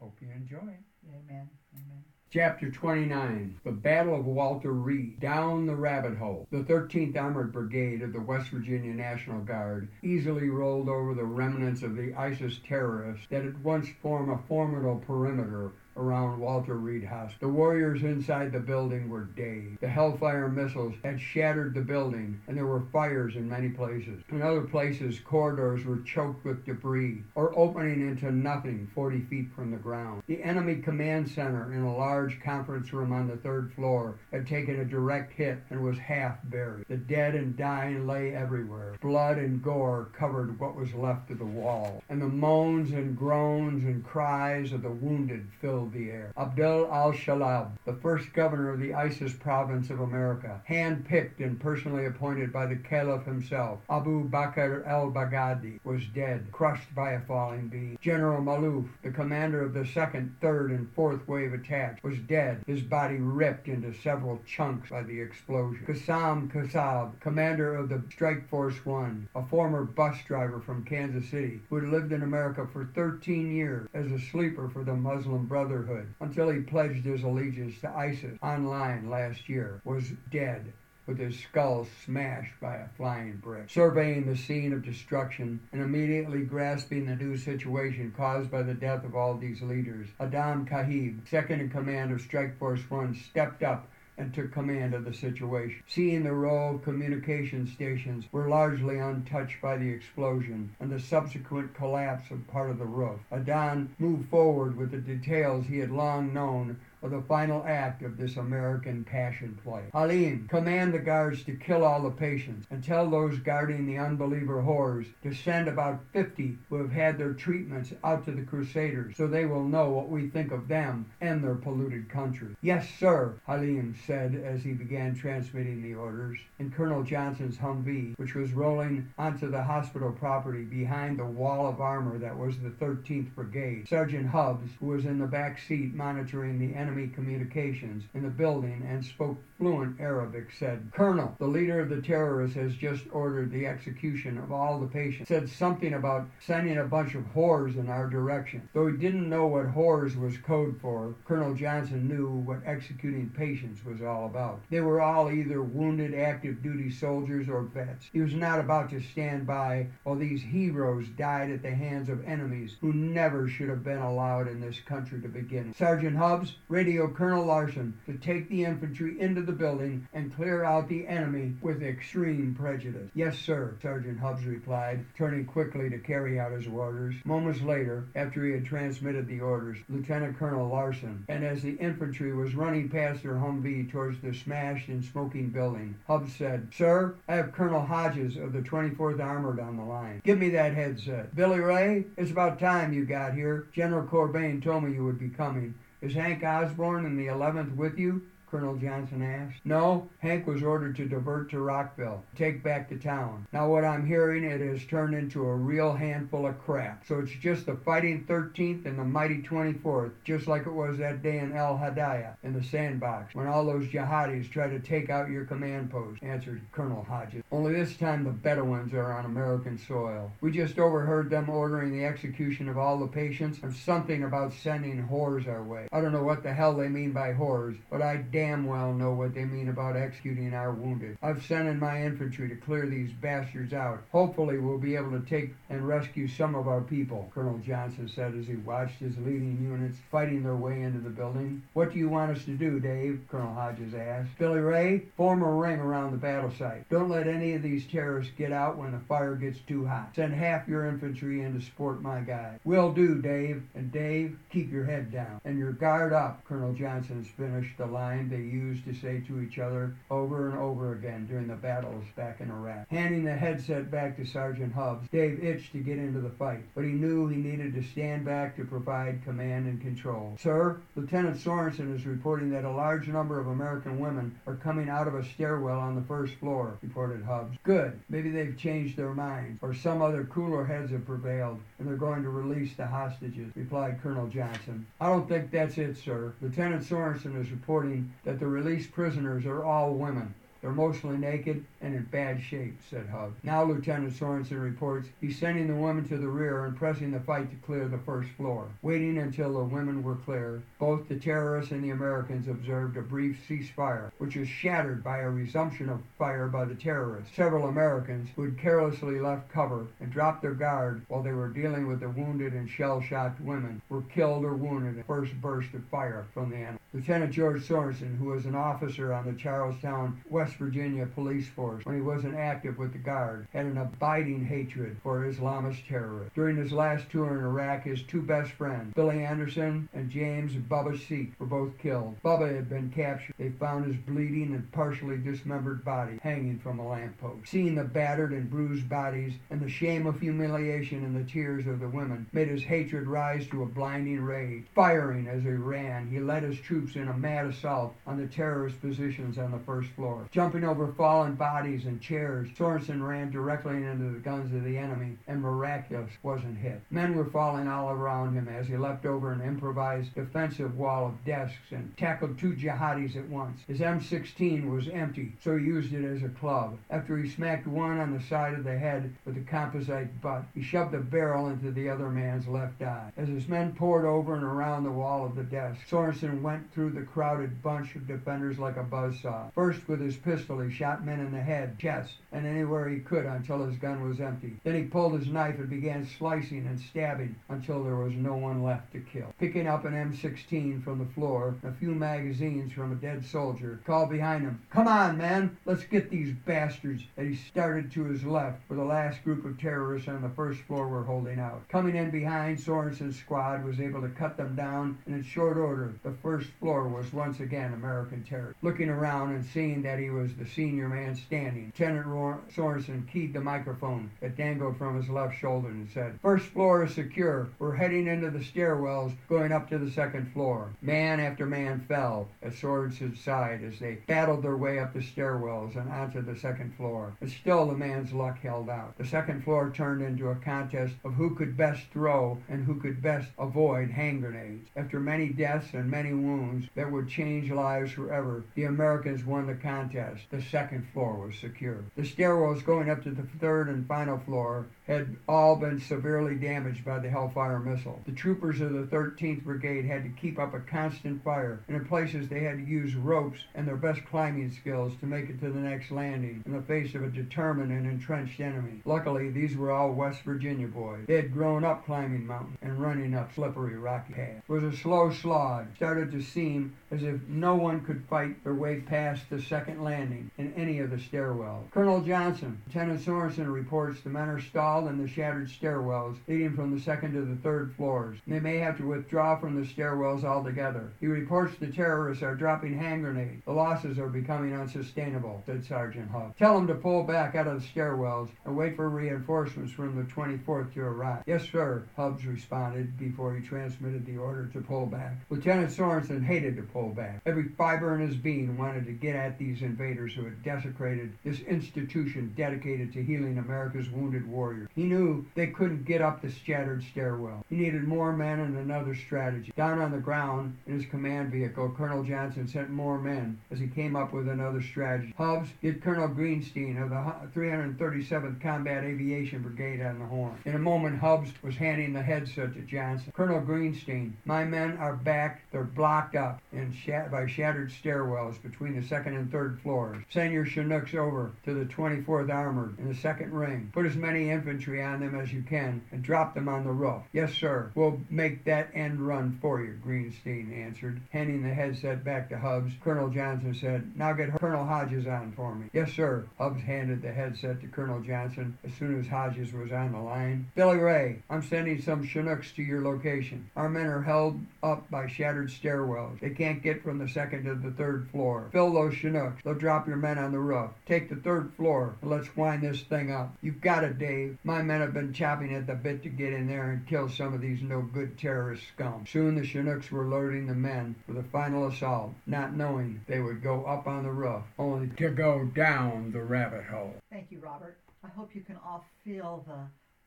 hope 0.00 0.16
you 0.20 0.28
enjoy 0.30 0.56
it. 0.56 0.84
Amen. 1.08 1.48
Amen. 1.74 2.04
Chapter 2.30 2.70
29 2.70 3.60
The 3.64 3.70
Battle 3.70 4.14
of 4.14 4.26
Walter 4.26 4.72
Reed. 4.72 5.20
Down 5.20 5.66
the 5.66 5.76
Rabbit 5.76 6.18
Hole. 6.18 6.46
The 6.50 6.64
13th 6.64 7.16
Armored 7.16 7.52
Brigade 7.52 8.02
of 8.02 8.12
the 8.12 8.20
West 8.20 8.50
Virginia 8.50 8.92
National 8.92 9.40
Guard 9.40 9.88
easily 10.02 10.48
rolled 10.50 10.88
over 10.88 11.14
the 11.14 11.24
remnants 11.24 11.82
of 11.82 11.96
the 11.96 12.14
ISIS 12.14 12.60
terrorists 12.66 13.26
that 13.30 13.44
had 13.44 13.62
once 13.64 13.88
formed 14.02 14.30
a 14.30 14.38
formidable 14.48 15.02
perimeter 15.06 15.72
around 15.96 16.38
Walter 16.38 16.74
Reed 16.74 17.04
Hospital. 17.04 17.48
The 17.48 17.54
warriors 17.54 18.02
inside 18.02 18.52
the 18.52 18.60
building 18.60 19.08
were 19.08 19.24
dazed. 19.24 19.80
The 19.80 19.88
Hellfire 19.88 20.48
missiles 20.48 20.94
had 21.02 21.20
shattered 21.20 21.74
the 21.74 21.80
building, 21.80 22.40
and 22.46 22.56
there 22.56 22.66
were 22.66 22.84
fires 22.92 23.36
in 23.36 23.48
many 23.48 23.68
places. 23.68 24.22
In 24.30 24.42
other 24.42 24.62
places, 24.62 25.20
corridors 25.20 25.84
were 25.84 26.00
choked 26.00 26.44
with 26.44 26.64
debris 26.64 27.22
or 27.34 27.56
opening 27.58 28.00
into 28.08 28.30
nothing 28.30 28.88
40 28.94 29.20
feet 29.22 29.48
from 29.54 29.70
the 29.70 29.76
ground. 29.76 30.22
The 30.26 30.42
enemy 30.42 30.76
command 30.76 31.28
center 31.28 31.72
in 31.72 31.82
a 31.82 31.96
large 31.96 32.40
conference 32.42 32.92
room 32.92 33.12
on 33.12 33.28
the 33.28 33.36
third 33.36 33.72
floor 33.72 34.18
had 34.32 34.46
taken 34.46 34.80
a 34.80 34.84
direct 34.84 35.32
hit 35.32 35.58
and 35.70 35.82
was 35.82 35.98
half 35.98 36.38
buried. 36.44 36.86
The 36.88 36.96
dead 36.96 37.34
and 37.34 37.56
dying 37.56 38.06
lay 38.06 38.34
everywhere. 38.34 38.96
Blood 39.00 39.38
and 39.38 39.62
gore 39.62 40.08
covered 40.12 40.58
what 40.58 40.76
was 40.76 40.94
left 40.94 41.30
of 41.30 41.38
the 41.38 41.44
wall, 41.44 42.02
and 42.08 42.20
the 42.20 42.28
moans 42.28 42.92
and 42.92 43.16
groans 43.16 43.84
and 43.84 44.04
cries 44.04 44.72
of 44.72 44.82
the 44.82 44.90
wounded 44.90 45.46
filled 45.60 45.85
air. 45.94 46.32
Abdul 46.36 46.90
al 46.90 47.12
Shalab, 47.12 47.72
the 47.84 47.94
first 47.94 48.32
governor 48.32 48.70
of 48.70 48.80
the 48.80 48.94
ISIS 48.94 49.32
province 49.34 49.90
of 49.90 50.00
America, 50.00 50.60
hand-picked 50.64 51.40
and 51.40 51.60
personally 51.60 52.06
appointed 52.06 52.52
by 52.52 52.66
the 52.66 52.76
Caliph 52.76 53.24
himself, 53.24 53.80
Abu 53.88 54.28
Bakr 54.28 54.86
al 54.86 55.10
Baghdadi, 55.10 55.80
was 55.84 56.02
dead, 56.14 56.46
crushed 56.52 56.94
by 56.94 57.12
a 57.12 57.20
falling 57.20 57.68
beam. 57.68 57.98
General 58.00 58.42
Malouf, 58.42 58.86
the 59.02 59.10
commander 59.10 59.62
of 59.62 59.74
the 59.74 59.86
second, 59.86 60.34
third, 60.40 60.70
and 60.70 60.90
fourth 60.94 61.26
wave 61.28 61.52
attacks, 61.52 62.02
was 62.02 62.18
dead, 62.20 62.62
his 62.66 62.82
body 62.82 63.16
ripped 63.16 63.68
into 63.68 63.92
several 63.94 64.40
chunks 64.46 64.90
by 64.90 65.02
the 65.02 65.20
explosion. 65.20 65.84
Qassam 65.86 66.50
Qassab, 66.50 67.20
commander 67.20 67.74
of 67.74 67.88
the 67.88 68.02
Strike 68.10 68.48
Force 68.48 68.84
One, 68.84 69.28
a 69.34 69.44
former 69.46 69.84
bus 69.84 70.16
driver 70.26 70.60
from 70.60 70.84
Kansas 70.84 71.30
City, 71.30 71.60
who 71.68 71.76
had 71.76 71.88
lived 71.88 72.12
in 72.12 72.22
America 72.22 72.66
for 72.72 72.86
13 72.94 73.54
years 73.54 73.88
as 73.94 74.10
a 74.10 74.18
sleeper 74.18 74.68
for 74.68 74.84
the 74.84 74.94
Muslim 74.94 75.46
Brotherhood 75.46 75.75
Brotherhood 75.76 76.14
until 76.20 76.48
he 76.48 76.60
pledged 76.60 77.04
his 77.04 77.22
allegiance 77.22 77.78
to 77.82 77.90
ISIS 77.90 78.38
online 78.40 79.10
last 79.10 79.46
year, 79.46 79.82
was 79.84 80.10
dead 80.30 80.72
with 81.06 81.18
his 81.18 81.38
skull 81.38 81.86
smashed 82.02 82.58
by 82.60 82.76
a 82.76 82.88
flying 82.96 83.36
brick. 83.36 83.68
Surveying 83.68 84.24
the 84.24 84.38
scene 84.38 84.72
of 84.72 84.82
destruction 84.82 85.60
and 85.72 85.82
immediately 85.82 86.44
grasping 86.44 87.04
the 87.04 87.14
new 87.14 87.36
situation 87.36 88.10
caused 88.16 88.50
by 88.50 88.62
the 88.62 88.72
death 88.72 89.04
of 89.04 89.14
all 89.14 89.36
these 89.36 89.60
leaders, 89.60 90.08
Adam 90.18 90.64
Kahib, 90.64 91.28
second 91.28 91.60
in 91.60 91.68
command 91.68 92.10
of 92.10 92.22
Strike 92.22 92.58
Force 92.58 92.80
1, 92.88 93.14
stepped 93.14 93.62
up 93.62 93.86
and 94.18 94.32
took 94.32 94.52
command 94.52 94.94
of 94.94 95.04
the 95.04 95.12
situation. 95.12 95.82
Seeing 95.86 96.24
the 96.24 96.32
row 96.32 96.74
of 96.74 96.82
communication 96.82 97.66
stations 97.66 98.24
were 98.32 98.48
largely 98.48 98.98
untouched 98.98 99.60
by 99.60 99.76
the 99.76 99.88
explosion 99.88 100.74
and 100.80 100.90
the 100.90 101.00
subsequent 101.00 101.74
collapse 101.74 102.30
of 102.30 102.46
part 102.48 102.70
of 102.70 102.78
the 102.78 102.86
roof, 102.86 103.20
Adan 103.30 103.94
moved 103.98 104.28
forward 104.28 104.76
with 104.76 104.90
the 104.90 104.98
details 104.98 105.66
he 105.66 105.78
had 105.78 105.90
long 105.90 106.32
known 106.32 106.78
of 107.06 107.12
the 107.12 107.22
final 107.28 107.64
act 107.66 108.02
of 108.02 108.16
this 108.16 108.36
American 108.36 109.04
passion 109.04 109.58
play. 109.62 109.84
Halim, 109.92 110.48
command 110.48 110.92
the 110.92 110.98
guards 110.98 111.44
to 111.44 111.54
kill 111.54 111.84
all 111.84 112.02
the 112.02 112.10
patients 112.10 112.66
and 112.70 112.82
tell 112.82 113.08
those 113.08 113.38
guarding 113.38 113.86
the 113.86 113.96
unbeliever 113.96 114.60
whores 114.60 115.06
to 115.22 115.32
send 115.32 115.68
about 115.68 116.02
50 116.12 116.58
who 116.68 116.76
have 116.76 116.90
had 116.90 117.16
their 117.16 117.32
treatments 117.32 117.92
out 118.02 118.24
to 118.24 118.32
the 118.32 118.42
Crusaders 118.42 119.16
so 119.16 119.26
they 119.26 119.46
will 119.46 119.64
know 119.64 119.88
what 119.90 120.08
we 120.08 120.28
think 120.28 120.50
of 120.50 120.66
them 120.66 121.06
and 121.20 121.42
their 121.42 121.54
polluted 121.54 122.08
country. 122.08 122.56
Yes, 122.60 122.88
sir, 122.98 123.34
Halim 123.46 123.94
said 124.06 124.34
as 124.34 124.62
he 124.62 124.72
began 124.72 125.14
transmitting 125.14 125.82
the 125.82 125.94
orders. 125.94 126.38
In 126.58 126.72
Colonel 126.72 127.04
Johnson's 127.04 127.56
Humvee, 127.56 128.18
which 128.18 128.34
was 128.34 128.52
rolling 128.52 129.08
onto 129.16 129.48
the 129.48 129.62
hospital 129.62 130.10
property 130.10 130.64
behind 130.64 131.18
the 131.18 131.24
wall 131.24 131.68
of 131.68 131.80
armor 131.80 132.18
that 132.18 132.36
was 132.36 132.58
the 132.58 132.70
13th 132.70 133.32
Brigade, 133.34 133.88
Sergeant 133.88 134.26
Hubbs, 134.26 134.70
who 134.80 134.86
was 134.86 135.04
in 135.04 135.20
the 135.20 135.26
back 135.26 135.60
seat 135.60 135.94
monitoring 135.94 136.58
the 136.58 136.76
enemy 136.76 136.95
enemy 136.96 137.12
communications 137.14 138.04
in 138.14 138.22
the 138.22 138.28
building 138.28 138.86
and 138.88 139.04
spoke 139.04 139.36
fluent 139.58 139.98
Arabic, 140.00 140.48
said, 140.58 140.90
Colonel, 140.94 141.34
the 141.38 141.46
leader 141.46 141.80
of 141.80 141.88
the 141.88 142.00
terrorists 142.00 142.56
has 142.56 142.74
just 142.74 143.04
ordered 143.10 143.50
the 143.50 143.66
execution 143.66 144.36
of 144.38 144.52
all 144.52 144.78
the 144.78 144.86
patients. 144.86 145.28
Said 145.28 145.48
something 145.48 145.94
about 145.94 146.28
sending 146.40 146.78
a 146.78 146.84
bunch 146.84 147.14
of 147.14 147.22
whores 147.34 147.76
in 147.76 147.88
our 147.88 148.08
direction. 148.08 148.68
Though 148.74 148.88
he 148.88 148.96
didn't 148.96 149.28
know 149.28 149.46
what 149.46 149.74
whores 149.74 150.16
was 150.16 150.36
code 150.38 150.78
for, 150.80 151.14
Colonel 151.24 151.54
Johnson 151.54 152.06
knew 152.06 152.28
what 152.28 152.60
executing 152.66 153.30
patients 153.30 153.84
was 153.84 154.02
all 154.02 154.26
about. 154.26 154.60
They 154.70 154.80
were 154.80 155.00
all 155.00 155.30
either 155.30 155.62
wounded 155.62 156.14
active 156.14 156.62
duty 156.62 156.90
soldiers 156.90 157.48
or 157.48 157.62
vets. 157.62 158.10
He 158.12 158.20
was 158.20 158.34
not 158.34 158.60
about 158.60 158.90
to 158.90 159.00
stand 159.00 159.46
by 159.46 159.86
while 160.04 160.16
these 160.16 160.42
heroes 160.42 161.08
died 161.16 161.50
at 161.50 161.62
the 161.62 161.74
hands 161.74 162.08
of 162.08 162.24
enemies 162.26 162.76
who 162.80 162.92
never 162.92 163.48
should 163.48 163.68
have 163.68 163.84
been 163.84 163.98
allowed 163.98 164.48
in 164.48 164.60
this 164.60 164.80
country 164.80 165.20
to 165.22 165.28
begin. 165.28 165.74
Sergeant 165.74 166.16
Hubbs, 166.16 166.56
radio 166.76 167.08
Colonel 167.08 167.46
Larson 167.46 167.98
to 168.04 168.18
take 168.18 168.50
the 168.50 168.62
infantry 168.62 169.18
into 169.18 169.40
the 169.40 169.50
building 169.50 170.06
and 170.12 170.36
clear 170.36 170.62
out 170.62 170.90
the 170.90 171.06
enemy 171.06 171.54
with 171.62 171.82
extreme 171.82 172.54
prejudice. 172.54 173.10
Yes, 173.14 173.38
sir, 173.38 173.74
Sergeant 173.80 174.20
Hubbs 174.20 174.44
replied, 174.44 175.02
turning 175.16 175.46
quickly 175.46 175.88
to 175.88 175.96
carry 175.96 176.38
out 176.38 176.52
his 176.52 176.66
orders. 176.66 177.14
Moments 177.24 177.62
later, 177.62 178.08
after 178.14 178.44
he 178.44 178.52
had 178.52 178.66
transmitted 178.66 179.26
the 179.26 179.40
orders, 179.40 179.78
Lieutenant 179.88 180.38
Colonel 180.38 180.68
Larson, 180.68 181.24
and 181.30 181.46
as 181.46 181.62
the 181.62 181.76
infantry 181.76 182.34
was 182.34 182.54
running 182.54 182.90
past 182.90 183.22
their 183.22 183.36
Humvee 183.36 183.90
towards 183.90 184.20
the 184.20 184.34
smashed 184.34 184.88
and 184.88 185.02
smoking 185.02 185.48
building, 185.48 185.94
Hubbs 186.06 186.36
said, 186.36 186.68
Sir, 186.76 187.14
I 187.26 187.36
have 187.36 187.52
Colonel 187.52 187.86
Hodges 187.86 188.36
of 188.36 188.52
the 188.52 188.60
24th 188.60 189.18
Armored 189.18 189.60
on 189.60 189.78
the 189.78 189.82
line. 189.82 190.20
Give 190.26 190.38
me 190.38 190.50
that 190.50 190.74
headset. 190.74 191.34
Billy 191.34 191.60
Ray, 191.60 192.04
it's 192.18 192.32
about 192.32 192.60
time 192.60 192.92
you 192.92 193.06
got 193.06 193.32
here. 193.32 193.66
General 193.72 194.06
Corbin 194.06 194.60
told 194.60 194.84
me 194.84 194.92
you 194.92 195.06
would 195.06 195.18
be 195.18 195.30
coming. 195.30 195.74
Is 196.02 196.14
Hank 196.14 196.42
Osborne 196.42 197.06
in 197.06 197.16
the 197.16 197.26
11th 197.26 197.74
with 197.74 197.98
you? 197.98 198.22
Colonel 198.50 198.76
Johnson 198.76 199.22
asked. 199.22 199.60
No, 199.64 200.08
Hank 200.20 200.46
was 200.46 200.62
ordered 200.62 200.96
to 200.96 201.06
divert 201.06 201.50
to 201.50 201.60
Rockville, 201.60 202.22
take 202.36 202.62
back 202.62 202.88
the 202.88 202.96
town. 202.96 203.46
Now 203.52 203.68
what 203.68 203.84
I'm 203.84 204.06
hearing, 204.06 204.44
it 204.44 204.60
has 204.60 204.84
turned 204.84 205.14
into 205.14 205.44
a 205.44 205.54
real 205.54 205.92
handful 205.92 206.46
of 206.46 206.58
crap. 206.58 207.06
So 207.06 207.18
it's 207.18 207.32
just 207.32 207.66
the 207.66 207.76
fighting 207.76 208.24
13th 208.28 208.86
and 208.86 208.98
the 208.98 209.04
mighty 209.04 209.42
24th, 209.42 210.12
just 210.24 210.46
like 210.46 210.66
it 210.66 210.72
was 210.72 210.98
that 210.98 211.22
day 211.22 211.38
in 211.38 211.56
El 211.56 211.76
Hadaya 211.76 212.36
in 212.42 212.52
the 212.52 212.62
sandbox 212.62 213.34
when 213.34 213.46
all 213.46 213.64
those 213.64 213.86
jihadis 213.86 214.50
tried 214.50 214.70
to 214.70 214.80
take 214.80 215.10
out 215.10 215.30
your 215.30 215.44
command 215.44 215.90
post, 215.90 216.22
answered 216.22 216.62
Colonel 216.72 217.04
Hodges. 217.04 217.42
Only 217.50 217.72
this 217.72 217.96
time 217.96 218.24
the 218.24 218.30
Bedouins 218.30 218.92
are 218.92 219.12
on 219.12 219.24
American 219.24 219.78
soil. 219.78 220.32
We 220.40 220.52
just 220.52 220.78
overheard 220.78 221.30
them 221.30 221.48
ordering 221.48 221.92
the 221.92 222.04
execution 222.04 222.68
of 222.68 222.78
all 222.78 222.98
the 222.98 223.06
patients 223.06 223.58
and 223.62 223.74
something 223.74 224.24
about 224.24 224.52
sending 224.52 225.06
whores 225.06 225.48
our 225.48 225.62
way. 225.62 225.88
I 225.92 226.00
don't 226.00 226.12
know 226.12 226.22
what 226.22 226.42
the 226.42 226.52
hell 226.52 226.74
they 226.74 226.88
mean 226.88 227.12
by 227.12 227.32
whores, 227.32 227.78
but 227.90 228.02
I 228.02 228.16
damn 228.36 228.66
well 228.66 228.92
know 228.92 229.12
what 229.12 229.32
they 229.32 229.46
mean 229.46 229.70
about 229.70 229.96
executing 229.96 230.52
our 230.52 230.70
wounded. 230.70 231.16
I've 231.22 231.42
sent 231.46 231.68
in 231.68 231.78
my 231.78 232.04
infantry 232.04 232.50
to 232.50 232.54
clear 232.54 232.86
these 232.86 233.10
bastards 233.10 233.72
out. 233.72 234.02
Hopefully 234.12 234.58
we'll 234.58 234.76
be 234.76 234.94
able 234.94 235.12
to 235.12 235.20
take 235.20 235.54
and 235.70 235.88
rescue 235.88 236.28
some 236.28 236.54
of 236.54 236.68
our 236.68 236.82
people, 236.82 237.30
Colonel 237.34 237.58
Johnson 237.66 238.10
said 238.14 238.34
as 238.34 238.46
he 238.46 238.56
watched 238.56 238.98
his 238.98 239.16
leading 239.16 239.58
units 239.62 239.96
fighting 240.10 240.42
their 240.42 240.54
way 240.54 240.82
into 240.82 240.98
the 240.98 241.08
building. 241.08 241.62
What 241.72 241.94
do 241.94 241.98
you 241.98 242.10
want 242.10 242.36
us 242.36 242.44
to 242.44 242.50
do, 242.50 242.78
Dave? 242.78 243.22
Colonel 243.30 243.54
Hodges 243.54 243.94
asked. 243.94 244.36
Billy 244.38 244.60
Ray, 244.60 245.04
form 245.16 245.42
a 245.42 245.50
ring 245.50 245.78
around 245.78 246.10
the 246.10 246.18
battle 246.18 246.52
site. 246.58 246.86
Don't 246.90 247.08
let 247.08 247.26
any 247.26 247.54
of 247.54 247.62
these 247.62 247.86
terrorists 247.86 248.34
get 248.36 248.52
out 248.52 248.76
when 248.76 248.92
the 248.92 249.00
fire 249.08 249.34
gets 249.34 249.60
too 249.60 249.86
hot. 249.86 250.10
Send 250.14 250.34
half 250.34 250.68
your 250.68 250.86
infantry 250.86 251.40
in 251.40 251.58
to 251.58 251.64
support 251.64 252.02
my 252.02 252.20
guy. 252.20 252.58
Will 252.64 252.92
do, 252.92 253.22
Dave. 253.22 253.62
And 253.74 253.90
Dave, 253.90 254.36
keep 254.50 254.70
your 254.70 254.84
head 254.84 255.10
down. 255.10 255.40
And 255.46 255.58
your 255.58 255.72
guard 255.72 256.12
up, 256.12 256.44
Colonel 256.44 256.74
Johnson's 256.74 257.28
finished 257.28 257.78
the 257.78 257.86
line 258.26 258.36
they 258.36 258.48
used 258.48 258.84
to 258.84 258.94
say 258.94 259.20
to 259.26 259.40
each 259.40 259.58
other 259.58 259.94
over 260.10 260.48
and 260.48 260.58
over 260.58 260.92
again 260.92 261.26
during 261.26 261.48
the 261.48 261.54
battles 261.54 262.04
back 262.16 262.40
in 262.40 262.50
Iraq. 262.50 262.88
Handing 262.88 263.24
the 263.24 263.34
headset 263.34 263.90
back 263.90 264.16
to 264.16 264.24
Sergeant 264.24 264.72
Hubbs, 264.72 265.08
Dave 265.10 265.42
itched 265.42 265.72
to 265.72 265.78
get 265.78 265.98
into 265.98 266.20
the 266.20 266.30
fight, 266.30 266.62
but 266.74 266.84
he 266.84 266.90
knew 266.90 267.28
he 267.28 267.36
needed 267.36 267.74
to 267.74 267.82
stand 267.82 268.24
back 268.24 268.56
to 268.56 268.64
provide 268.64 269.24
command 269.24 269.66
and 269.66 269.80
control. 269.80 270.36
Sir, 270.40 270.80
Lieutenant 270.94 271.36
Sorensen 271.36 271.94
is 271.94 272.06
reporting 272.06 272.50
that 272.50 272.64
a 272.64 272.70
large 272.70 273.08
number 273.08 273.40
of 273.40 273.48
American 273.48 273.98
women 273.98 274.38
are 274.46 274.56
coming 274.56 274.88
out 274.88 275.08
of 275.08 275.14
a 275.14 275.24
stairwell 275.24 275.78
on 275.78 275.94
the 275.94 276.02
first 276.02 276.34
floor, 276.34 276.78
reported 276.82 277.24
Hubbs. 277.24 277.56
Good. 277.62 277.98
Maybe 278.08 278.30
they've 278.30 278.56
changed 278.56 278.96
their 278.96 279.14
minds, 279.14 279.58
or 279.62 279.74
some 279.74 280.02
other 280.02 280.24
cooler 280.24 280.64
heads 280.64 280.90
have 280.90 281.06
prevailed, 281.06 281.60
and 281.78 281.86
they're 281.86 281.96
going 281.96 282.22
to 282.22 282.30
release 282.30 282.74
the 282.74 282.86
hostages, 282.86 283.52
replied 283.54 284.00
Colonel 284.02 284.26
Johnson. 284.28 284.86
I 285.00 285.08
don't 285.08 285.28
think 285.28 285.50
that's 285.50 285.78
it, 285.78 285.96
sir. 285.96 286.32
Lieutenant 286.40 286.82
Sorensen 286.82 287.40
is 287.40 287.50
reporting 287.50 288.12
that 288.24 288.40
the 288.40 288.46
released 288.46 288.92
prisoners 288.92 289.44
are 289.44 289.64
all 289.64 289.94
women. 289.94 290.34
They're 290.66 290.74
mostly 290.74 291.16
naked 291.16 291.64
and 291.80 291.94
in 291.94 292.02
bad 292.06 292.42
shape, 292.42 292.80
said 292.90 293.06
Hub. 293.08 293.34
Now 293.44 293.62
Lieutenant 293.62 294.12
Sorensen 294.14 294.60
reports 294.60 295.06
he's 295.20 295.38
sending 295.38 295.68
the 295.68 295.76
women 295.76 296.08
to 296.08 296.16
the 296.16 296.26
rear 296.26 296.64
and 296.64 296.76
pressing 296.76 297.12
the 297.12 297.20
fight 297.20 297.50
to 297.50 297.56
clear 297.64 297.86
the 297.86 297.98
first 297.98 298.30
floor. 298.30 298.66
Waiting 298.82 299.18
until 299.18 299.52
the 299.52 299.62
women 299.62 300.02
were 300.02 300.16
clear, 300.16 300.64
both 300.80 301.08
the 301.08 301.20
terrorists 301.20 301.70
and 301.70 301.84
the 301.84 301.90
Americans 301.90 302.48
observed 302.48 302.96
a 302.96 303.02
brief 303.02 303.38
ceasefire, 303.48 304.10
which 304.18 304.34
was 304.34 304.48
shattered 304.48 305.04
by 305.04 305.18
a 305.18 305.30
resumption 305.30 305.88
of 305.88 306.02
fire 306.18 306.48
by 306.48 306.64
the 306.64 306.74
terrorists. 306.74 307.36
Several 307.36 307.68
Americans 307.68 308.28
who 308.34 308.42
had 308.42 308.58
carelessly 308.58 309.20
left 309.20 309.48
cover 309.48 309.86
and 310.00 310.10
dropped 310.10 310.42
their 310.42 310.54
guard 310.54 311.06
while 311.06 311.22
they 311.22 311.32
were 311.32 311.48
dealing 311.48 311.86
with 311.86 312.00
the 312.00 312.08
wounded 312.08 312.54
and 312.54 312.68
shell-shocked 312.68 313.40
women 313.40 313.80
were 313.88 314.02
killed 314.02 314.44
or 314.44 314.54
wounded 314.54 314.88
in 314.88 314.96
the 314.96 315.04
first 315.04 315.32
burst 315.40 315.72
of 315.74 315.84
fire 315.84 316.26
from 316.34 316.50
the 316.50 316.56
enemy. 316.56 316.78
Lieutenant 316.92 317.30
George 317.30 317.62
Sorensen, 317.62 318.16
who 318.16 318.26
was 318.26 318.46
an 318.46 318.54
officer 318.54 319.12
on 319.12 319.26
the 319.26 319.34
Charlestown, 319.34 320.18
West 320.30 320.55
Virginia 320.56 321.06
police 321.06 321.48
force 321.48 321.84
when 321.84 321.96
he 321.96 322.02
wasn't 322.02 322.34
active 322.34 322.78
with 322.78 322.92
the 322.92 322.98
Guard, 322.98 323.46
had 323.52 323.66
an 323.66 323.78
abiding 323.78 324.44
hatred 324.44 324.96
for 325.02 325.24
Islamist 325.24 325.86
terrorists. 325.86 326.34
During 326.34 326.56
his 326.56 326.72
last 326.72 327.08
tour 327.10 327.38
in 327.38 327.44
Iraq, 327.44 327.84
his 327.84 328.02
two 328.02 328.22
best 328.22 328.52
friends, 328.52 328.92
Billy 328.94 329.24
Anderson 329.24 329.88
and 329.92 330.10
James 330.10 330.52
Bubba 330.52 330.98
Seek, 331.06 331.32
were 331.38 331.46
both 331.46 331.78
killed. 331.78 332.16
Bubba 332.24 332.54
had 332.54 332.68
been 332.68 332.90
captured. 332.90 333.34
They 333.38 333.50
found 333.50 333.86
his 333.86 333.96
bleeding 333.96 334.54
and 334.54 334.70
partially 334.72 335.18
dismembered 335.18 335.84
body 335.84 336.18
hanging 336.22 336.58
from 336.58 336.78
a 336.78 336.88
lamppost. 336.88 337.48
Seeing 337.48 337.74
the 337.74 337.84
battered 337.84 338.32
and 338.32 338.50
bruised 338.50 338.88
bodies 338.88 339.34
and 339.50 339.60
the 339.60 339.68
shame 339.68 340.06
of 340.06 340.20
humiliation 340.20 341.04
and 341.04 341.16
the 341.16 341.30
tears 341.30 341.66
of 341.66 341.80
the 341.80 341.88
women 341.88 342.26
made 342.32 342.48
his 342.48 342.62
hatred 342.62 343.06
rise 343.06 343.46
to 343.48 343.62
a 343.62 343.66
blinding 343.66 344.20
rage. 344.22 344.64
Firing 344.74 345.28
as 345.28 345.42
he 345.42 345.50
ran, 345.50 346.08
he 346.10 346.18
led 346.18 346.42
his 346.42 346.58
troops 346.58 346.96
in 346.96 347.08
a 347.08 347.16
mad 347.16 347.46
assault 347.46 347.94
on 348.06 348.18
the 348.18 348.26
terrorist 348.26 348.80
positions 348.80 349.38
on 349.38 349.50
the 349.50 349.58
first 349.60 349.88
floor. 349.90 350.26
Jumping 350.46 350.62
over 350.62 350.92
fallen 350.92 351.34
bodies 351.34 351.86
and 351.86 352.00
chairs, 352.00 352.48
Sorensen 352.56 353.04
ran 353.04 353.32
directly 353.32 353.82
into 353.82 354.10
the 354.10 354.20
guns 354.20 354.54
of 354.54 354.62
the 354.62 354.78
enemy 354.78 355.16
and 355.26 355.42
miraculous 355.42 356.12
wasn't 356.22 356.56
hit. 356.56 356.80
Men 356.88 357.16
were 357.16 357.24
falling 357.24 357.66
all 357.66 357.90
around 357.90 358.34
him 358.34 358.46
as 358.46 358.68
he 358.68 358.76
leapt 358.76 359.06
over 359.06 359.32
an 359.32 359.40
improvised 359.40 360.14
defensive 360.14 360.78
wall 360.78 361.06
of 361.06 361.24
desks 361.24 361.72
and 361.72 361.96
tackled 361.96 362.38
two 362.38 362.52
jihadis 362.52 363.16
at 363.16 363.28
once. 363.28 363.60
His 363.66 363.80
M16 363.80 364.70
was 364.70 364.86
empty, 364.86 365.32
so 365.42 365.56
he 365.56 365.64
used 365.64 365.92
it 365.92 366.04
as 366.04 366.22
a 366.22 366.28
club. 366.28 366.78
After 366.90 367.18
he 367.18 367.28
smacked 367.28 367.66
one 367.66 367.98
on 367.98 368.12
the 368.12 368.22
side 368.22 368.54
of 368.54 368.62
the 368.62 368.78
head 368.78 369.12
with 369.24 369.36
a 369.36 369.40
composite 369.40 370.20
butt, 370.20 370.44
he 370.54 370.62
shoved 370.62 370.92
the 370.92 370.98
barrel 370.98 371.48
into 371.48 371.72
the 371.72 371.88
other 371.88 372.08
man's 372.08 372.46
left 372.46 372.80
eye. 372.82 373.10
As 373.16 373.26
his 373.26 373.48
men 373.48 373.72
poured 373.72 374.04
over 374.04 374.36
and 374.36 374.44
around 374.44 374.84
the 374.84 374.92
wall 374.92 375.26
of 375.26 375.34
the 375.34 375.42
desk, 375.42 375.80
Sorensen 375.90 376.40
went 376.40 376.72
through 376.72 376.90
the 376.90 377.02
crowded 377.02 377.60
bunch 377.64 377.96
of 377.96 378.06
defenders 378.06 378.60
like 378.60 378.76
a 378.76 378.84
buzzsaw. 378.84 379.52
First, 379.52 379.88
with 379.88 380.00
his 380.00 380.16
pistol, 380.26 380.60
he 380.60 380.70
shot 380.70 381.06
men 381.06 381.20
in 381.20 381.32
the 381.32 381.40
head, 381.40 381.78
chest, 381.78 382.14
and 382.32 382.44
anywhere 382.44 382.88
he 382.88 382.98
could 382.98 383.24
until 383.24 383.64
his 383.64 383.78
gun 383.78 384.06
was 384.06 384.20
empty. 384.20 384.56
Then 384.64 384.74
he 384.74 384.82
pulled 384.82 385.18
his 385.18 385.28
knife 385.28 385.58
and 385.58 385.70
began 385.70 386.04
slicing 386.18 386.66
and 386.66 386.78
stabbing 386.78 387.36
until 387.48 387.82
there 387.82 387.96
was 387.96 388.12
no 388.12 388.34
one 388.34 388.62
left 388.62 388.92
to 388.92 389.00
kill. 389.00 389.32
Picking 389.38 389.68
up 389.68 389.84
an 389.84 389.94
M16 389.94 390.82
from 390.82 390.98
the 390.98 391.14
floor, 391.14 391.54
a 391.62 391.72
few 391.72 391.94
magazines 391.94 392.72
from 392.72 392.92
a 392.92 392.96
dead 392.96 393.24
soldier, 393.24 393.80
called 393.86 394.10
behind 394.10 394.42
him, 394.42 394.60
Come 394.70 394.88
on, 394.88 395.16
man, 395.16 395.56
let's 395.64 395.84
get 395.84 396.10
these 396.10 396.34
bastards. 396.44 397.04
And 397.16 397.30
he 397.30 397.36
started 397.36 397.92
to 397.92 398.04
his 398.04 398.24
left, 398.24 398.60
where 398.66 398.78
the 398.78 398.84
last 398.84 399.22
group 399.22 399.44
of 399.44 399.60
terrorists 399.60 400.08
on 400.08 400.22
the 400.22 400.28
first 400.30 400.60
floor 400.62 400.88
were 400.88 401.04
holding 401.04 401.38
out. 401.38 401.68
Coming 401.68 401.94
in 401.94 402.10
behind, 402.10 402.58
Sorensen's 402.58 403.16
squad 403.16 403.64
was 403.64 403.80
able 403.80 404.02
to 404.02 404.08
cut 404.08 404.36
them 404.36 404.56
down, 404.56 404.98
and 405.06 405.14
in 405.14 405.22
short 405.22 405.56
order, 405.56 405.94
the 406.02 406.14
first 406.22 406.48
floor 406.58 406.88
was 406.88 407.12
once 407.12 407.38
again 407.38 407.72
American 407.72 408.24
territory. 408.24 408.54
Looking 408.62 408.88
around 408.88 409.34
and 409.34 409.44
seeing 409.44 409.82
that 409.82 409.98
he 409.98 410.10
was 410.16 410.34
the 410.34 410.46
senior 410.46 410.88
man 410.88 411.14
standing, 411.14 411.72
Lieutenant 411.78 412.06
Sorensen 412.50 413.06
keyed 413.12 413.34
the 413.34 413.40
microphone 413.40 414.10
that 414.20 414.36
dangled 414.36 414.78
from 414.78 414.96
his 414.96 415.10
left 415.10 415.38
shoulder 415.38 415.68
and 415.68 415.88
said, 415.90 416.18
First 416.22 416.46
floor 416.46 416.84
is 416.84 416.94
secure. 416.94 417.48
We're 417.58 417.74
heading 417.74 418.06
into 418.06 418.30
the 418.30 418.38
stairwells 418.38 419.14
going 419.28 419.52
up 419.52 419.68
to 419.68 419.78
the 419.78 419.90
second 419.90 420.32
floor. 420.32 420.70
Man 420.80 421.20
after 421.20 421.44
man 421.44 421.84
fell 421.86 422.28
at 422.42 422.52
Sorensen's 422.52 423.20
side 423.20 423.62
as 423.62 423.78
they 423.78 423.98
battled 424.06 424.42
their 424.42 424.56
way 424.56 424.78
up 424.78 424.94
the 424.94 425.00
stairwells 425.00 425.76
and 425.76 425.90
onto 425.90 426.22
the 426.22 426.38
second 426.38 426.74
floor. 426.76 427.14
But 427.20 427.28
still 427.28 427.66
the 427.66 427.74
man's 427.74 428.12
luck 428.12 428.40
held 428.40 428.70
out. 428.70 428.96
The 428.96 429.06
second 429.06 429.44
floor 429.44 429.70
turned 429.70 430.00
into 430.00 430.30
a 430.30 430.36
contest 430.36 430.94
of 431.04 431.12
who 431.12 431.34
could 431.34 431.56
best 431.56 431.82
throw 431.92 432.38
and 432.48 432.64
who 432.64 432.80
could 432.80 433.02
best 433.02 433.28
avoid 433.38 433.90
hand 433.90 434.22
grenades. 434.22 434.68
After 434.76 434.98
many 434.98 435.28
deaths 435.28 435.74
and 435.74 435.90
many 435.90 436.14
wounds 436.14 436.68
that 436.74 436.90
would 436.90 437.08
change 437.08 437.50
lives 437.50 437.92
forever, 437.92 438.44
the 438.54 438.64
Americans 438.64 439.24
won 439.24 439.46
the 439.46 439.54
contest. 439.54 440.05
The 440.30 440.42
second 440.42 440.86
floor 440.92 441.26
was 441.26 441.36
secure. 441.38 441.84
The 441.96 442.02
stairwells 442.02 442.64
going 442.64 442.90
up 442.90 443.02
to 443.04 443.10
the 443.10 443.26
third 443.40 443.68
and 443.68 443.86
final 443.86 444.18
floor 444.18 444.66
had 444.86 445.16
all 445.28 445.56
been 445.56 445.80
severely 445.80 446.36
damaged 446.36 446.84
by 446.84 446.98
the 446.98 447.10
Hellfire 447.10 447.58
missile. 447.58 448.00
The 448.06 448.12
troopers 448.12 448.60
of 448.60 448.72
the 448.72 448.84
13th 448.84 449.42
Brigade 449.42 449.84
had 449.84 450.04
to 450.04 450.08
keep 450.10 450.38
up 450.38 450.54
a 450.54 450.60
constant 450.60 451.22
fire, 451.24 451.60
and 451.66 451.76
in 451.76 451.84
places 451.84 452.28
they 452.28 452.40
had 452.40 452.58
to 452.58 452.64
use 452.64 452.94
ropes 452.94 453.40
and 453.54 453.66
their 453.66 453.76
best 453.76 454.04
climbing 454.06 454.52
skills 454.52 454.92
to 455.00 455.06
make 455.06 455.28
it 455.28 455.40
to 455.40 455.50
the 455.50 455.58
next 455.58 455.90
landing 455.90 456.42
in 456.46 456.52
the 456.52 456.62
face 456.62 456.94
of 456.94 457.02
a 457.02 457.08
determined 457.08 457.72
and 457.72 457.86
entrenched 457.86 458.40
enemy. 458.40 458.80
Luckily, 458.84 459.30
these 459.30 459.56
were 459.56 459.72
all 459.72 459.92
West 459.92 460.22
Virginia 460.22 460.68
boys. 460.68 461.06
They 461.06 461.16
had 461.16 461.32
grown 461.32 461.64
up 461.64 461.84
climbing 461.84 462.26
mountains 462.26 462.58
and 462.62 462.80
running 462.80 463.14
up 463.14 463.34
slippery 463.34 463.76
rocky 463.76 464.14
paths. 464.14 464.42
It 464.48 464.52
was 464.52 464.62
a 464.62 464.76
slow 464.76 465.10
slog. 465.10 465.66
Started 465.76 466.12
to 466.12 466.22
seem 466.22 466.76
as 466.90 467.02
if 467.02 467.20
no 467.26 467.56
one 467.56 467.80
could 467.80 468.04
fight 468.08 468.42
their 468.44 468.54
way 468.54 468.80
past 468.80 469.28
the 469.30 469.42
second 469.42 469.82
landing 469.82 470.30
in 470.38 470.52
any 470.54 470.78
of 470.78 470.90
the 470.90 470.96
stairwells. 470.96 471.70
Colonel 471.72 472.00
Johnson, 472.02 472.62
Lieutenant 472.66 473.00
Sorensen 473.00 473.52
reports 473.52 474.00
the 474.02 474.10
men 474.10 474.28
are 474.28 474.40
stalled 474.40 474.75
in 474.84 475.02
the 475.02 475.08
shattered 475.08 475.48
stairwells 475.48 476.18
leading 476.28 476.54
from 476.54 476.74
the 476.74 476.80
second 476.80 477.14
to 477.14 477.22
the 477.22 477.36
third 477.36 477.74
floors. 477.76 478.18
They 478.26 478.40
may 478.40 478.58
have 478.58 478.76
to 478.76 478.86
withdraw 478.86 479.38
from 479.38 479.54
the 479.54 479.66
stairwells 479.66 480.24
altogether. 480.24 480.92
He 481.00 481.06
reports 481.06 481.54
the 481.58 481.68
terrorists 481.68 482.22
are 482.22 482.34
dropping 482.34 482.76
hand 482.78 483.02
grenades. 483.02 483.42
The 483.44 483.52
losses 483.52 483.98
are 483.98 484.08
becoming 484.08 484.54
unsustainable, 484.54 485.42
said 485.46 485.64
Sergeant 485.64 486.10
Huff. 486.10 486.36
Tell 486.38 486.54
them 486.54 486.66
to 486.66 486.74
pull 486.74 487.02
back 487.02 487.34
out 487.34 487.46
of 487.46 487.62
the 487.62 487.68
stairwells 487.68 488.28
and 488.44 488.56
wait 488.56 488.76
for 488.76 488.90
reinforcements 488.90 489.72
from 489.72 489.96
the 489.96 490.02
24th 490.12 490.74
to 490.74 490.80
arrive. 490.80 491.22
Yes, 491.26 491.48
sir, 491.50 491.84
Hubbs 491.96 492.26
responded 492.26 492.98
before 492.98 493.34
he 493.34 493.46
transmitted 493.46 494.04
the 494.04 494.18
order 494.18 494.46
to 494.46 494.60
pull 494.60 494.86
back. 494.86 495.14
Lieutenant 495.30 495.70
Sorensen 495.70 496.22
hated 496.22 496.56
to 496.56 496.62
pull 496.62 496.90
back. 496.90 497.20
Every 497.24 497.48
fiber 497.56 497.94
in 497.94 498.06
his 498.06 498.16
being 498.16 498.58
wanted 498.58 498.84
to 498.86 498.92
get 498.92 499.16
at 499.16 499.38
these 499.38 499.62
invaders 499.62 500.12
who 500.14 500.24
had 500.24 500.42
desecrated 500.42 501.12
this 501.24 501.40
institution 501.40 502.32
dedicated 502.36 502.92
to 502.92 503.02
healing 503.02 503.38
America's 503.38 503.88
wounded 503.90 504.26
warriors. 504.28 504.65
He 504.74 504.84
knew 504.84 505.24
they 505.34 505.48
couldn't 505.48 505.84
get 505.84 506.02
up 506.02 506.20
the 506.20 506.30
shattered 506.30 506.82
stairwell. 506.84 507.44
He 507.48 507.56
needed 507.56 507.84
more 507.84 508.12
men 508.12 508.40
and 508.40 508.56
another 508.56 508.94
strategy. 508.94 509.52
Down 509.56 509.80
on 509.80 509.92
the 509.92 509.98
ground, 509.98 510.56
in 510.66 510.74
his 510.74 510.88
command 510.90 511.30
vehicle, 511.30 511.74
Colonel 511.76 512.02
Johnson 512.02 512.48
sent 512.48 512.70
more 512.70 512.98
men 512.98 513.38
as 513.50 513.58
he 513.58 513.68
came 513.68 513.96
up 513.96 514.12
with 514.12 514.28
another 514.28 514.62
strategy. 514.62 515.14
Hubbs 515.16 515.50
get 515.62 515.82
Colonel 515.82 516.08
Greenstein 516.08 516.82
of 516.82 516.90
the 516.90 517.38
337th 517.38 518.40
Combat 518.40 518.84
Aviation 518.84 519.42
Brigade 519.42 519.80
on 519.80 519.98
the 519.98 520.06
horn. 520.06 520.36
In 520.44 520.54
a 520.54 520.58
moment, 520.58 520.98
Hubbs 520.98 521.30
was 521.42 521.56
handing 521.56 521.92
the 521.92 522.02
headset 522.02 522.54
to 522.54 522.60
Johnson. 522.62 523.12
Colonel 523.14 523.40
Greenstein, 523.40 524.12
my 524.24 524.44
men 524.44 524.76
are 524.78 524.94
back. 524.96 525.42
They're 525.52 525.64
blocked 525.64 526.16
up 526.16 526.40
by 526.52 527.26
shattered 527.26 527.70
stairwells 527.70 528.42
between 528.42 528.78
the 528.78 528.86
second 528.86 529.14
and 529.14 529.30
third 529.30 529.60
floors. 529.62 530.02
Send 530.10 530.32
your 530.32 530.44
Chinooks 530.44 530.94
over 530.94 531.32
to 531.44 531.54
the 531.54 531.64
24th 531.64 532.32
Armored 532.32 532.78
in 532.78 532.88
the 532.88 532.94
second 532.94 533.32
ring. 533.32 533.70
Put 533.72 533.86
as 533.86 533.96
many 533.96 534.30
infantry 534.30 534.55
on 534.64 535.00
them 535.00 535.18
as 535.18 535.32
you 535.32 535.42
can 535.42 535.82
and 535.92 536.02
drop 536.02 536.34
them 536.34 536.48
on 536.48 536.64
the 536.64 536.70
roof. 536.70 537.02
Yes, 537.12 537.32
sir. 537.34 537.70
We'll 537.74 538.00
make 538.10 538.44
that 538.44 538.70
end 538.74 539.00
run 539.00 539.38
for 539.40 539.60
you, 539.60 539.78
Greenstein 539.84 540.56
answered, 540.56 541.00
handing 541.10 541.42
the 541.42 541.54
headset 541.54 542.04
back 542.04 542.28
to 542.30 542.38
Hubbs. 542.38 542.72
Colonel 542.82 543.08
Johnson 543.08 543.54
said, 543.54 543.92
Now 543.96 544.12
get 544.12 544.38
Colonel 544.38 544.64
Hodges 544.64 545.06
on 545.06 545.32
for 545.32 545.54
me. 545.54 545.66
Yes, 545.72 545.92
sir. 545.92 546.26
Hubbs 546.38 546.62
handed 546.62 547.02
the 547.02 547.12
headset 547.12 547.60
to 547.60 547.68
Colonel 547.68 548.00
Johnson 548.00 548.58
as 548.64 548.72
soon 548.74 548.98
as 548.98 549.06
Hodges 549.06 549.52
was 549.52 549.72
on 549.72 549.92
the 549.92 549.98
line. 549.98 550.50
Billy 550.54 550.78
Ray, 550.78 551.22
I'm 551.30 551.42
sending 551.42 551.80
some 551.80 552.06
Chinooks 552.06 552.52
to 552.52 552.62
your 552.62 552.82
location. 552.82 553.50
Our 553.56 553.68
men 553.68 553.86
are 553.86 554.02
held 554.02 554.40
up 554.62 554.90
by 554.90 555.06
shattered 555.06 555.50
stairwells. 555.50 556.20
They 556.20 556.30
can't 556.30 556.62
get 556.62 556.82
from 556.82 556.98
the 556.98 557.08
second 557.08 557.44
to 557.44 557.54
the 557.54 557.70
third 557.70 558.08
floor. 558.10 558.48
Fill 558.52 558.72
those 558.72 558.94
Chinooks. 558.94 559.42
They'll 559.44 559.54
drop 559.54 559.86
your 559.86 559.96
men 559.96 560.18
on 560.18 560.32
the 560.32 560.38
roof. 560.38 560.70
Take 560.86 561.08
the 561.08 561.16
third 561.16 561.52
floor 561.54 561.96
and 562.02 562.10
let's 562.10 562.34
wind 562.36 562.62
this 562.62 562.82
thing 562.82 563.12
up. 563.12 563.34
You've 563.42 563.60
got 563.60 563.84
it, 563.84 563.98
Dave. 563.98 564.38
My 564.46 564.62
men 564.62 564.80
have 564.80 564.94
been 564.94 565.12
chopping 565.12 565.52
at 565.56 565.66
the 565.66 565.74
bit 565.74 566.04
to 566.04 566.08
get 566.08 566.32
in 566.32 566.46
there 566.46 566.70
and 566.70 566.86
kill 566.86 567.08
some 567.08 567.34
of 567.34 567.40
these 567.40 567.62
no 567.62 567.82
good 567.82 568.16
terrorist 568.16 568.62
scum. 568.68 569.04
Soon 569.04 569.34
the 569.34 569.44
Chinooks 569.44 569.90
were 569.90 570.04
loading 570.04 570.46
the 570.46 570.54
men 570.54 570.94
for 571.04 571.14
the 571.14 571.24
final 571.24 571.66
assault, 571.66 572.12
not 572.28 572.54
knowing 572.54 573.00
they 573.08 573.18
would 573.18 573.42
go 573.42 573.64
up 573.64 573.88
on 573.88 574.04
the 574.04 574.12
roof, 574.12 574.44
only 574.56 574.86
to 574.98 575.10
go 575.10 575.46
down 575.46 576.12
the 576.12 576.22
rabbit 576.22 576.64
hole. 576.64 576.94
Thank 577.10 577.32
you, 577.32 577.40
Robert. 577.40 577.76
I 578.04 578.08
hope 578.08 578.36
you 578.36 578.40
can 578.40 578.56
all 578.64 578.84
feel 579.04 579.44
the 579.48 579.66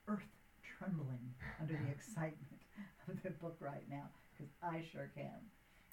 earth 0.09 0.23
trembling 0.63 1.33
under 1.59 1.73
the 1.73 1.91
excitement 1.91 2.61
of 3.09 3.21
the 3.23 3.31
book 3.31 3.57
right 3.59 3.83
now, 3.91 4.07
because 4.31 4.53
I 4.63 4.85
sure 4.89 5.11
can. 5.15 5.35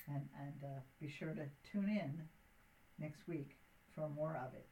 And, 0.07 0.23
and 0.41 0.55
uh, 0.63 0.79
be 1.01 1.09
sure 1.09 1.35
to 1.35 1.47
tune 1.73 1.89
in 1.89 2.23
next 3.01 3.27
week 3.27 3.57
for 3.93 4.09
more 4.09 4.41
of 4.47 4.55
it. 4.55 4.69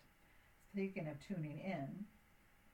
Speaking 0.70 1.08
of 1.08 1.16
tuning 1.26 1.58
in, 1.58 2.04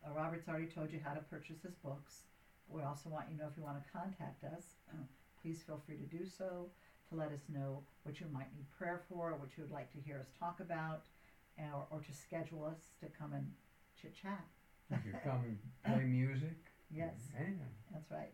uh, 0.06 0.10
Robert's 0.14 0.48
already 0.48 0.66
told 0.66 0.92
you 0.92 1.00
how 1.04 1.14
to 1.14 1.20
purchase 1.20 1.60
his 1.62 1.74
books. 1.74 2.22
We 2.68 2.82
also 2.82 3.08
want 3.10 3.26
you 3.30 3.36
to 3.36 3.42
know 3.42 3.48
if 3.50 3.56
you 3.56 3.64
want 3.64 3.82
to 3.82 3.92
contact 3.92 4.44
us, 4.44 4.64
please 5.42 5.62
feel 5.66 5.80
free 5.86 5.96
to 5.96 6.06
do 6.06 6.24
so 6.26 6.70
to 7.08 7.16
let 7.16 7.32
us 7.32 7.40
know 7.48 7.82
what 8.04 8.20
you 8.20 8.26
might 8.32 8.54
need 8.54 8.70
prayer 8.78 9.00
for, 9.08 9.34
what 9.34 9.50
you 9.56 9.64
would 9.64 9.72
like 9.72 9.90
to 9.92 9.98
hear 9.98 10.18
us 10.20 10.28
talk 10.38 10.60
about, 10.60 11.02
or, 11.58 11.86
or 11.90 12.00
to 12.00 12.12
schedule 12.12 12.64
us 12.64 12.78
to 13.00 13.06
come 13.18 13.32
and 13.32 13.50
chit 14.00 14.14
chat. 14.14 14.44
You 14.90 15.12
come 15.24 15.42
and 15.44 15.58
play 15.84 16.04
music. 16.04 16.56
Yes. 16.94 17.14
That's 17.92 18.10
right. 18.10 18.32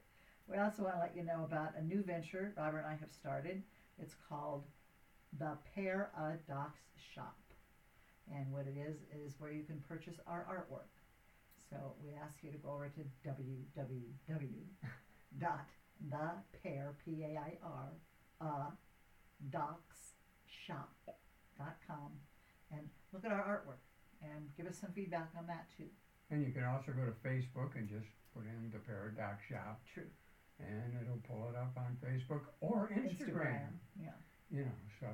We 0.49 0.59
also 0.59 0.83
want 0.83 0.95
to 0.95 1.01
let 1.01 1.17
you 1.17 1.25
know 1.25 1.45
about 1.45 1.73
a 1.77 1.83
new 1.83 2.03
venture 2.03 2.53
Robert 2.57 2.79
and 2.79 2.87
I 2.87 2.97
have 3.01 3.13
started. 3.13 3.63
It's 3.99 4.15
called 4.29 4.65
the 5.39 5.57
Pair 5.75 6.11
a 6.17 6.37
Docs 6.51 6.81
Shop. 7.15 7.37
And 8.35 8.53
what 8.53 8.67
it 8.67 8.77
is, 8.77 8.97
is 9.15 9.35
where 9.39 9.53
you 9.53 9.63
can 9.63 9.83
purchase 9.89 10.17
our 10.27 10.47
artwork. 10.51 10.91
So 11.71 11.77
we 12.05 12.13
ask 12.15 12.43
you 12.43 12.51
to 12.53 12.59
go 12.59 12.71
over 12.71 12.89
to 12.89 13.01
www. 13.29 14.65
dot 15.39 15.67
the 16.11 16.31
pair, 16.63 16.95
P-A-I-R, 17.05 17.89
uh, 18.41 18.71
docs 19.51 20.15
shop 20.47 20.93
dot 21.59 21.77
com 21.87 22.13
and 22.71 22.89
look 23.13 23.25
at 23.25 23.33
our 23.33 23.43
artwork 23.43 23.81
and 24.23 24.49
give 24.57 24.67
us 24.67 24.79
some 24.79 24.91
feedback 24.93 25.31
on 25.39 25.47
that 25.47 25.67
too. 25.77 25.89
And 26.31 26.45
you 26.45 26.53
can 26.53 26.65
also 26.65 26.93
go 26.93 27.05
to 27.05 27.13
Facebook 27.27 27.77
and 27.77 27.89
just 27.89 28.07
put 28.35 28.45
in 28.45 28.71
the 28.73 28.79
Pair 28.79 29.13
a 29.15 29.17
Docs 29.17 29.45
Shop, 29.49 29.81
True. 29.93 30.11
and 30.59 30.93
it'll 31.01 31.23
pull 31.27 31.49
it 31.49 31.57
up 31.57 31.77
on 31.77 31.97
Facebook 32.05 32.43
or 32.61 32.91
Instagram. 32.95 33.79
Yeah. 34.01 34.11
You 34.51 34.65
know, 34.65 34.79
so 35.01 35.07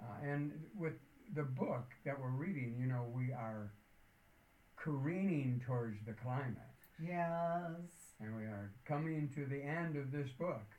uh, 0.00 0.22
and 0.22 0.52
with 0.76 0.94
the 1.34 1.42
book 1.44 1.92
that 2.04 2.18
we're 2.18 2.30
reading, 2.30 2.76
you 2.80 2.86
know, 2.86 3.06
we 3.14 3.32
are 3.32 3.72
careening 4.82 5.60
towards 5.64 5.96
the 6.06 6.12
climax, 6.12 6.86
Yes. 6.98 8.14
and 8.20 8.34
we 8.36 8.42
are 8.44 8.70
coming 8.84 9.28
to 9.34 9.46
the 9.46 9.60
end 9.62 9.96
of 9.96 10.10
this 10.10 10.28
book, 10.38 10.74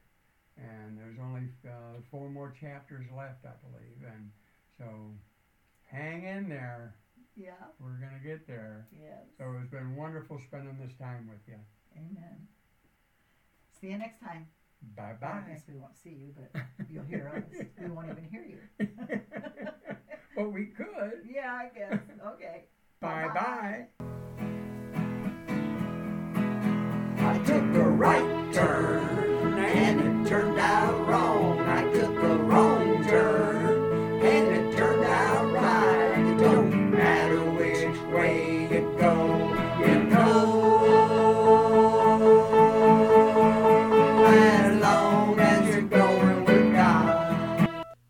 and 0.58 0.98
there's 0.98 1.18
only 1.20 1.50
uh, 1.68 2.00
four 2.10 2.30
more 2.30 2.50
chapters 2.50 3.06
left, 3.16 3.46
I 3.46 3.54
believe, 3.68 3.98
and 4.06 4.30
so 4.78 5.12
hang 5.84 6.24
in 6.24 6.50
there. 6.50 6.96
Yeah. 7.36 7.54
We're 7.80 7.98
gonna 8.00 8.20
get 8.24 8.46
there. 8.48 8.88
Yes. 8.92 9.26
So 9.38 9.56
it's 9.60 9.70
been 9.70 9.96
wonderful 9.96 10.40
spending 10.40 10.78
this 10.80 10.94
time 10.96 11.28
with 11.30 11.40
you. 11.48 11.56
Amen. 11.96 12.48
See 13.80 13.88
you 13.88 13.98
next 13.98 14.20
time. 14.20 14.48
Bye 14.96 15.12
I 15.12 15.14
bye. 15.14 15.44
guess 15.48 15.64
we 15.68 15.76
won't 15.76 15.96
see 15.96 16.12
you, 16.12 16.34
but 16.36 16.62
you'll 16.90 17.04
hear 17.04 17.28
us. 17.30 17.62
We 17.82 17.90
won't 17.90 18.08
even 18.10 18.24
hear 18.24 18.44
you. 18.44 18.60
But 20.36 20.52
we 20.54 20.68
could. 20.68 21.24
Yeah, 21.26 21.52
I 21.54 21.68
guess. 21.74 22.00
Okay. 22.34 22.64
Bye 23.02 23.30
bye. 23.34 23.86
I 27.18 27.38
took 27.46 27.64
a 27.76 27.90
right 27.90 28.54
turn. 28.54 29.19